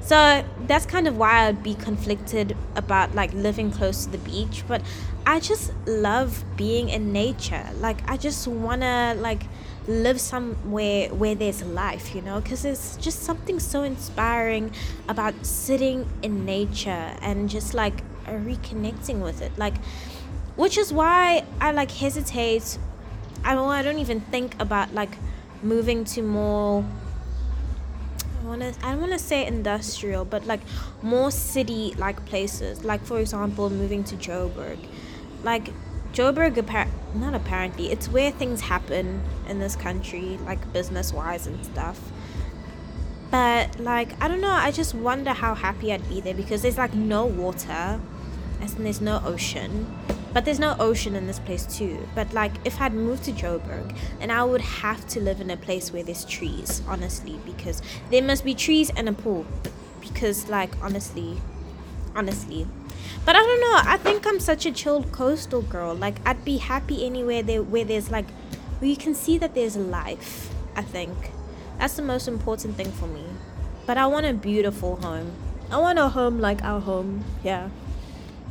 So 0.00 0.44
that's 0.66 0.86
kind 0.86 1.06
of 1.06 1.16
why 1.16 1.46
I'd 1.46 1.62
be 1.62 1.74
conflicted 1.74 2.56
about 2.74 3.14
like 3.14 3.32
living 3.32 3.70
close 3.70 4.06
to 4.06 4.10
the 4.10 4.18
beach. 4.18 4.64
But 4.66 4.82
I 5.24 5.38
just 5.38 5.72
love 5.86 6.44
being 6.56 6.88
in 6.88 7.12
nature. 7.12 7.68
Like, 7.78 7.98
I 8.10 8.16
just 8.16 8.48
wanna 8.48 9.14
like 9.18 9.44
live 9.86 10.20
somewhere 10.20 11.08
where 11.14 11.34
there's 11.34 11.62
life, 11.62 12.14
you 12.14 12.22
know, 12.22 12.40
because 12.40 12.62
there's 12.62 12.96
just 12.96 13.22
something 13.22 13.60
so 13.60 13.82
inspiring 13.82 14.72
about 15.08 15.46
sitting 15.46 16.08
in 16.22 16.44
nature 16.44 17.16
and 17.22 17.48
just 17.48 17.74
like 17.74 18.02
reconnecting 18.38 19.20
with 19.20 19.42
it 19.42 19.52
like 19.58 19.74
which 20.56 20.76
is 20.76 20.92
why 20.92 21.44
i 21.60 21.70
like 21.70 21.90
hesitate. 21.90 22.78
I 23.42 23.54
don't, 23.54 23.68
I 23.68 23.82
don't 23.82 23.98
even 23.98 24.20
think 24.20 24.60
about 24.60 24.92
like 24.92 25.16
moving 25.62 26.04
to 26.04 26.22
more 26.22 26.84
I 28.42 28.46
want 28.46 28.62
to 28.62 28.74
I 28.84 28.92
don't 28.92 29.00
want 29.00 29.12
to 29.12 29.18
say 29.18 29.46
industrial 29.46 30.24
but 30.24 30.46
like 30.46 30.60
more 31.02 31.30
city 31.30 31.94
like 31.98 32.24
places. 32.26 32.84
Like 32.84 33.04
for 33.04 33.20
example 33.20 33.70
moving 33.70 34.04
to 34.04 34.16
Joburg. 34.16 34.78
Like 35.42 35.70
Joburg 36.12 36.56
not 37.14 37.34
apparently 37.34 37.90
it's 37.90 38.08
where 38.08 38.30
things 38.30 38.62
happen 38.62 39.22
in 39.48 39.58
this 39.58 39.76
country 39.76 40.38
like 40.44 40.72
business 40.72 41.12
wise 41.12 41.46
and 41.46 41.64
stuff. 41.64 42.00
But 43.30 43.78
like 43.80 44.20
I 44.22 44.28
don't 44.28 44.40
know 44.40 44.50
I 44.50 44.70
just 44.70 44.94
wonder 44.94 45.32
how 45.32 45.54
happy 45.54 45.92
I'd 45.92 46.08
be 46.08 46.20
there 46.20 46.34
because 46.34 46.62
there's 46.62 46.78
like 46.78 46.94
no 46.94 47.24
water 47.24 48.00
as 48.62 48.74
in 48.74 48.84
there's 48.84 49.00
no 49.00 49.20
ocean. 49.24 49.86
But 50.32 50.44
there's 50.44 50.60
no 50.60 50.76
ocean 50.78 51.16
in 51.16 51.26
this 51.26 51.40
place 51.40 51.66
too. 51.66 52.06
But 52.14 52.32
like 52.32 52.52
if 52.64 52.80
i'd 52.80 52.92
moved 52.92 53.24
to 53.24 53.32
joburg 53.32 53.96
and 54.20 54.30
i 54.30 54.44
would 54.44 54.60
have 54.60 55.06
to 55.08 55.20
live 55.20 55.40
in 55.40 55.50
a 55.50 55.56
place 55.56 55.92
where 55.92 56.02
there's 56.02 56.24
trees 56.24 56.82
honestly 56.86 57.40
because 57.44 57.82
there 58.10 58.22
must 58.22 58.44
be 58.44 58.54
trees 58.54 58.90
and 58.90 59.08
a 59.08 59.12
pool. 59.12 59.44
Because 60.00 60.48
like 60.48 60.70
honestly 60.82 61.40
honestly. 62.14 62.66
But 63.24 63.36
i 63.36 63.40
don't 63.40 63.60
know. 63.60 63.92
I 63.92 63.96
think 63.96 64.26
i'm 64.26 64.40
such 64.40 64.66
a 64.66 64.72
chilled 64.72 65.10
coastal 65.12 65.62
girl. 65.62 65.94
Like 65.94 66.16
i'd 66.26 66.44
be 66.44 66.58
happy 66.58 67.04
anywhere 67.04 67.42
there 67.42 67.62
where 67.62 67.84
there's 67.84 68.10
like 68.10 68.30
where 68.78 68.90
you 68.90 68.96
can 68.96 69.14
see 69.14 69.36
that 69.38 69.54
there's 69.54 69.76
life 69.76 70.54
i 70.76 70.82
think. 70.82 71.32
That's 71.78 71.94
the 71.94 72.02
most 72.02 72.28
important 72.28 72.76
thing 72.76 72.92
for 72.92 73.06
me. 73.06 73.24
But 73.86 73.98
i 73.98 74.06
want 74.06 74.26
a 74.26 74.32
beautiful 74.32 74.96
home. 74.96 75.32
I 75.72 75.78
want 75.78 75.98
a 75.98 76.08
home 76.08 76.40
like 76.40 76.62
our 76.62 76.80
home. 76.80 77.24
Yeah 77.42 77.70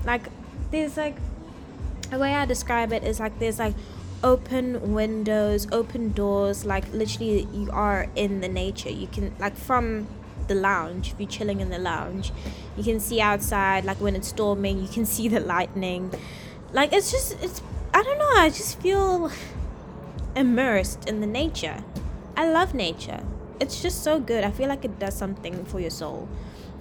like 0.05 0.27
there's 0.71 0.97
like 0.97 1.15
the 2.09 2.17
way 2.17 2.33
I 2.33 2.45
describe 2.45 2.91
it 2.93 3.03
is 3.03 3.19
like 3.19 3.37
there's 3.39 3.59
like 3.59 3.75
open 4.23 4.93
windows, 4.93 5.67
open 5.71 6.11
doors, 6.11 6.65
like 6.65 6.91
literally 6.93 7.47
you 7.53 7.69
are 7.71 8.09
in 8.15 8.41
the 8.41 8.49
nature. 8.49 8.89
You 8.89 9.07
can 9.07 9.35
like 9.39 9.55
from 9.55 10.07
the 10.47 10.55
lounge, 10.55 11.13
if 11.13 11.19
you're 11.19 11.29
chilling 11.29 11.61
in 11.61 11.69
the 11.69 11.77
lounge, 11.77 12.31
you 12.75 12.83
can 12.83 12.99
see 12.99 13.21
outside, 13.21 13.85
like 13.85 14.01
when 14.01 14.15
it's 14.15 14.29
storming, 14.29 14.81
you 14.81 14.87
can 14.87 15.05
see 15.15 15.27
the 15.27 15.39
lightning. 15.39 16.11
Like 16.73 16.93
it's 16.93 17.11
just 17.11 17.41
it's 17.41 17.61
I 17.93 18.03
don't 18.03 18.17
know, 18.17 18.31
I 18.35 18.49
just 18.49 18.79
feel 18.79 19.31
immersed 20.35 21.07
in 21.07 21.21
the 21.21 21.27
nature. 21.27 21.83
I 22.35 22.49
love 22.49 22.73
nature. 22.73 23.23
It's 23.59 23.81
just 23.81 24.03
so 24.03 24.19
good. 24.19 24.43
I 24.43 24.51
feel 24.51 24.69
like 24.69 24.85
it 24.85 24.99
does 24.99 25.15
something 25.15 25.65
for 25.65 25.79
your 25.79 25.89
soul 25.89 26.29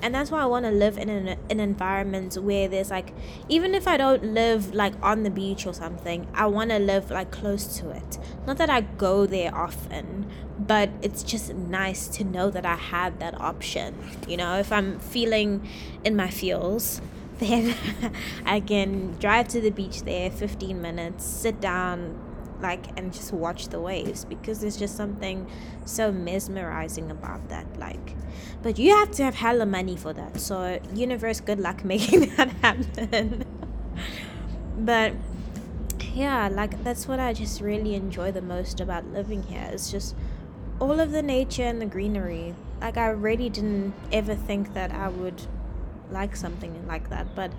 and 0.02 0.14
that's 0.14 0.30
why 0.30 0.42
I 0.42 0.46
want 0.46 0.64
to 0.64 0.70
live 0.70 0.98
in 0.98 1.08
an, 1.08 1.38
an 1.50 1.60
environment 1.60 2.34
where 2.36 2.68
there's 2.68 2.90
like 2.90 3.12
even 3.48 3.74
if 3.74 3.88
I 3.88 3.96
don't 3.96 4.22
live 4.34 4.74
like 4.74 4.94
on 5.02 5.22
the 5.22 5.30
beach 5.30 5.66
or 5.66 5.74
something 5.74 6.26
I 6.34 6.46
want 6.46 6.70
to 6.70 6.78
live 6.78 7.10
like 7.10 7.30
close 7.30 7.78
to 7.78 7.90
it. 7.90 8.18
Not 8.46 8.58
that 8.58 8.70
I 8.70 8.82
go 8.82 9.26
there 9.26 9.54
often 9.54 10.30
but 10.58 10.90
it's 11.02 11.22
just 11.22 11.54
nice 11.54 12.08
to 12.08 12.24
know 12.24 12.50
that 12.50 12.66
I 12.66 12.76
have 12.76 13.18
that 13.20 13.40
option. 13.40 13.96
You 14.26 14.36
know 14.36 14.58
if 14.58 14.72
I'm 14.72 14.98
feeling 15.00 15.68
in 16.04 16.16
my 16.16 16.30
feels 16.30 17.00
then 17.38 17.74
I 18.44 18.60
can 18.60 19.16
drive 19.18 19.48
to 19.48 19.60
the 19.60 19.70
beach 19.70 20.02
there 20.02 20.30
15 20.30 20.80
minutes 20.82 21.24
sit 21.24 21.60
down 21.60 22.27
like 22.60 22.86
and 22.96 23.12
just 23.12 23.32
watch 23.32 23.68
the 23.68 23.80
waves 23.80 24.24
because 24.24 24.60
there's 24.60 24.76
just 24.76 24.96
something 24.96 25.46
so 25.84 26.12
mesmerizing 26.12 27.10
about 27.10 27.48
that 27.48 27.66
like. 27.78 28.14
But 28.62 28.78
you 28.78 28.96
have 28.96 29.10
to 29.12 29.24
have 29.24 29.36
hella 29.36 29.66
money 29.66 29.96
for 29.96 30.12
that 30.12 30.40
so 30.40 30.80
universe 30.94 31.40
good 31.40 31.60
luck 31.60 31.84
making 31.94 32.34
that 32.36 32.50
happen. 32.62 33.44
But 34.80 35.14
yeah 36.14 36.48
like 36.48 36.82
that's 36.84 37.06
what 37.06 37.20
i 37.20 37.32
just 37.32 37.60
really 37.60 37.94
enjoy 37.94 38.32
the 38.32 38.42
most 38.42 38.80
about 38.80 39.04
living 39.06 39.42
here 39.42 39.68
it's 39.72 39.90
just 39.90 40.16
all 40.80 40.98
of 41.00 41.10
the 41.10 41.22
nature 41.22 41.64
and 41.64 41.80
the 41.80 41.86
greenery. 41.86 42.54
Like 42.80 42.96
i 42.96 43.08
really 43.08 43.48
didn't 43.50 43.94
ever 44.12 44.34
think 44.34 44.74
that 44.74 44.92
i 44.92 45.08
would 45.08 45.42
like 46.10 46.36
something 46.36 46.86
like 46.86 47.10
that 47.10 47.34
but 47.34 47.52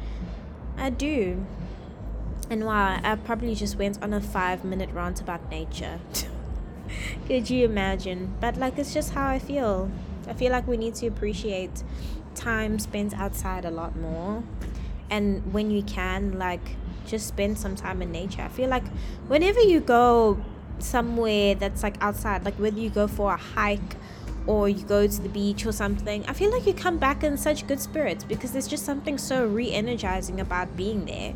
i 0.78 0.90
do 0.90 1.46
and 2.50 2.66
wow, 2.66 3.00
I 3.04 3.16
probably 3.16 3.54
just 3.54 3.78
went 3.78 4.02
on 4.02 4.14
a 4.14 4.22
five 4.22 4.64
minute 4.64 4.90
rant 4.92 5.22
about 5.22 5.50
nature. 5.50 6.00
Could 7.28 7.50
you 7.50 7.66
imagine? 7.66 8.36
But 8.40 8.58
like, 8.58 8.78
it's 8.80 8.94
just 8.94 9.14
how 9.14 9.28
I 9.28 9.40
feel. 9.40 9.92
I 10.28 10.34
feel 10.34 10.52
like 10.52 10.68
we 10.68 10.78
need 10.78 10.96
to 10.96 11.08
appreciate 11.08 11.84
time 12.36 12.80
spent 12.80 13.14
outside 13.14 13.66
a 13.66 13.72
lot 13.72 13.96
more. 13.96 14.44
And 15.12 15.54
when 15.54 15.72
you 15.72 15.84
can, 15.84 16.38
like, 16.38 16.76
just 17.06 17.28
spend 17.28 17.58
some 17.58 17.76
time 17.76 18.02
in 18.02 18.12
nature. 18.12 18.42
I 18.42 18.48
feel 18.48 18.70
like 18.70 18.88
whenever 19.28 19.60
you 19.60 19.80
go 19.80 20.40
somewhere 20.80 21.56
that's 21.56 21.84
like 21.84 21.96
outside, 22.02 22.46
like 22.46 22.56
whether 22.56 22.80
you 22.80 22.90
go 22.90 23.08
for 23.08 23.34
a 23.34 23.38
hike 23.38 23.96
or 24.48 24.70
you 24.70 24.84
go 24.86 25.08
to 25.08 25.22
the 25.22 25.30
beach 25.30 25.66
or 25.66 25.72
something, 25.72 26.26
I 26.28 26.34
feel 26.34 26.52
like 26.52 26.66
you 26.66 26.74
come 26.74 26.98
back 26.98 27.24
in 27.24 27.38
such 27.38 27.68
good 27.68 27.80
spirits 27.80 28.24
because 28.24 28.52
there's 28.52 28.68
just 28.68 28.86
something 28.86 29.18
so 29.18 29.46
re 29.46 29.72
energizing 29.72 30.40
about 30.40 30.76
being 30.78 31.06
there 31.06 31.34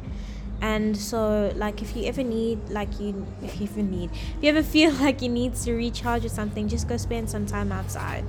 and 0.63 0.95
so 0.95 1.51
like 1.55 1.81
if 1.81 1.95
you 1.95 2.05
ever 2.05 2.23
need 2.23 2.57
like 2.69 2.99
you 2.99 3.27
if 3.41 3.59
you 3.59 3.67
ever 3.67 3.83
need 3.83 4.09
if 4.11 4.43
you 4.43 4.49
ever 4.49 4.63
feel 4.75 4.91
like 4.93 5.21
you 5.21 5.29
need 5.29 5.53
to 5.53 5.73
recharge 5.73 6.23
or 6.25 6.29
something 6.29 6.67
just 6.67 6.87
go 6.87 6.97
spend 6.97 7.29
some 7.29 7.45
time 7.45 7.71
outside 7.71 8.23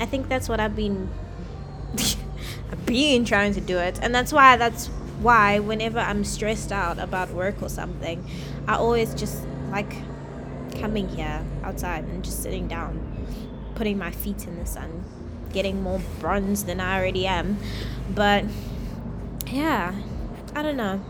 i 0.00 0.06
think 0.06 0.28
that's 0.28 0.48
what 0.48 0.58
i've 0.60 0.76
been 0.76 1.08
I've 2.70 2.86
been 2.86 3.24
trying 3.24 3.54
to 3.54 3.60
do 3.60 3.78
it, 3.78 3.98
and 4.02 4.14
that's 4.14 4.32
why 4.32 4.56
that's 4.56 4.86
why 5.20 5.58
whenever 5.60 5.98
I'm 5.98 6.24
stressed 6.24 6.72
out 6.72 6.98
about 6.98 7.30
work 7.30 7.62
or 7.62 7.68
something, 7.68 8.24
I 8.66 8.76
always 8.76 9.14
just 9.14 9.46
like 9.70 9.92
coming 10.80 11.08
here 11.08 11.44
outside 11.62 12.04
and 12.04 12.24
just 12.24 12.42
sitting 12.42 12.66
down, 12.66 13.00
putting 13.74 13.98
my 13.98 14.10
feet 14.10 14.46
in 14.46 14.58
the 14.58 14.66
sun, 14.66 15.04
getting 15.52 15.82
more 15.82 16.00
bronze 16.18 16.64
than 16.64 16.80
I 16.80 16.98
already 16.98 17.26
am. 17.26 17.58
But 18.10 18.44
yeah, 19.46 19.94
I 20.54 20.62
don't 20.62 20.76
know. 20.76 21.00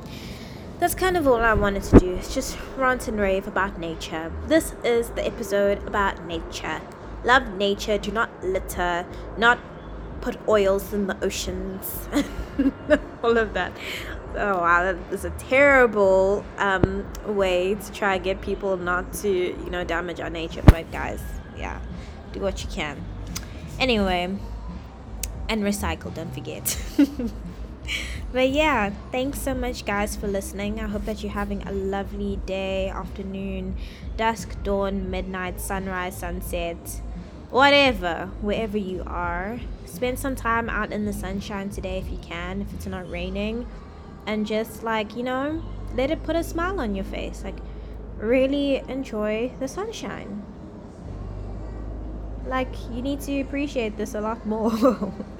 That's 0.81 0.95
kind 0.95 1.17
of 1.17 1.27
all 1.27 1.37
I 1.37 1.55
wanted 1.55 1.85
to 1.85 1.99
do. 2.01 2.15
It's 2.15 2.35
just 2.35 2.59
rant 2.77 3.07
and 3.07 3.19
rave 3.21 3.47
about 3.47 3.79
nature. 3.79 4.33
This 4.47 4.75
is 4.83 5.09
the 5.11 5.25
episode 5.25 5.87
about 5.87 6.25
nature. 6.27 6.81
Love 7.25 7.55
nature, 7.55 7.97
do 7.97 8.11
not 8.11 8.29
litter, 8.43 9.07
not 9.39 9.59
put 10.21 10.37
oils 10.49 10.93
in 10.93 11.07
the 11.07 11.25
oceans, 11.25 12.09
all 13.23 13.39
of 13.39 13.55
that. 13.55 13.73
Oh 14.35 14.59
wow, 14.59 14.83
that 14.83 14.97
is 15.13 15.25
a 15.25 15.31
terrible 15.31 16.45
um, 16.59 17.07
way 17.27 17.77
to 17.77 17.93
try 17.93 18.17
and 18.17 18.25
get 18.25 18.41
people 18.41 18.77
not 18.77 19.13
to, 19.23 19.31
you 19.31 19.71
know, 19.71 19.85
damage 19.85 20.19
our 20.19 20.31
nature. 20.31 20.63
But 20.67 20.91
guys, 20.91 21.21
yeah, 21.57 21.79
do 22.33 22.41
what 22.41 22.65
you 22.65 22.69
can. 22.69 23.03
Anyway, 23.79 24.37
and 25.49 25.63
recycle, 25.63 26.13
don't 26.13 26.35
forget. 26.35 26.77
but 28.33 28.51
yeah, 28.51 28.91
thanks 29.13 29.41
so 29.41 29.55
much, 29.55 29.85
guys, 29.85 30.17
for 30.17 30.27
listening. 30.27 30.81
I 30.81 30.89
hope 30.89 31.05
that 31.05 31.23
you're 31.23 31.33
having 31.33 31.63
a 31.67 31.73
lovely 31.73 32.41
day, 32.47 32.89
afternoon, 32.89 33.77
dusk, 34.17 34.57
dawn, 34.63 35.11
midnight, 35.11 35.61
sunrise, 35.61 36.17
sunset, 36.17 37.01
whatever, 37.51 38.31
wherever 38.41 38.79
you 38.79 39.03
are. 39.07 39.61
Spend 39.85 40.19
some 40.19 40.35
time 40.35 40.69
out 40.69 40.93
in 40.93 41.05
the 41.05 41.13
sunshine 41.13 41.71
today 41.71 41.99
if 41.99 42.11
you 42.11 42.19
can, 42.19 42.63
if 42.63 42.73
it's 42.75 42.87
not 42.87 43.09
raining, 43.11 43.67
and 44.27 44.47
just 44.47 44.83
like, 44.83 45.15
you 45.17 45.23
know, 45.23 45.63
let 45.95 46.11
it 46.11 46.23
put 46.25 46.37
a 46.37 46.43
smile 46.43 46.81
on 46.81 46.95
your 46.95 47.05
face. 47.05 47.45
Like, 47.45 47.59
really 48.19 48.83
enjoy 48.89 49.53
the 49.61 49.69
sunshine. 49.69 50.43
Like, 52.47 52.75
you 52.91 53.03
need 53.03 53.21
to 53.23 53.41
appreciate 53.41 53.97
this 53.97 54.15
a 54.15 54.21
lot 54.21 54.45
more. 54.47 55.13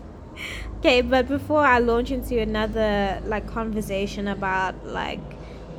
okay 0.79 1.01
but 1.01 1.29
before 1.29 1.65
i 1.65 1.79
launch 1.79 2.11
into 2.11 2.39
another 2.41 3.21
like 3.25 3.47
conversation 3.47 4.29
about 4.29 4.87
like 4.87 5.21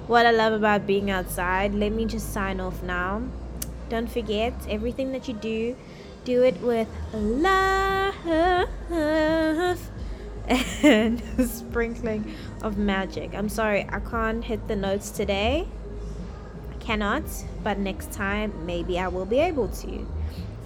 what 0.07 0.25
i 0.25 0.31
love 0.31 0.53
about 0.53 0.85
being 0.85 1.09
outside 1.09 1.73
let 1.73 1.91
me 1.91 2.05
just 2.05 2.31
sign 2.33 2.59
off 2.59 2.81
now. 2.83 3.21
Don't 3.87 4.09
forget 4.09 4.53
everything 4.67 5.11
that 5.11 5.27
you 5.27 5.33
do 5.35 5.75
do 6.23 6.43
it 6.43 6.59
with 6.61 6.87
love 7.13 8.15
and 10.83 11.21
a 11.37 11.47
sprinkling 11.47 12.35
of 12.63 12.77
magic. 12.77 13.33
I'm 13.35 13.49
sorry 13.49 13.85
i 13.89 13.99
can't 13.99 14.43
hit 14.43 14.67
the 14.67 14.75
notes 14.75 15.09
today. 15.11 15.67
I 16.71 16.75
cannot 16.77 17.23
but 17.63 17.77
next 17.77 18.11
time 18.11 18.65
maybe 18.65 18.99
i 18.99 19.07
will 19.07 19.25
be 19.25 19.39
able 19.39 19.67
to 19.69 20.07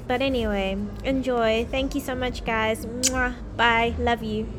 but 0.10 0.24
anyway, 0.24 0.76
enjoy. 1.04 1.68
Thank 1.70 1.94
you 1.94 2.02
so 2.02 2.16
much, 2.16 2.44
guys. 2.44 2.84
Mwah. 2.84 3.38
Bye. 3.56 3.94
Love 4.00 4.24
you. 4.24 4.50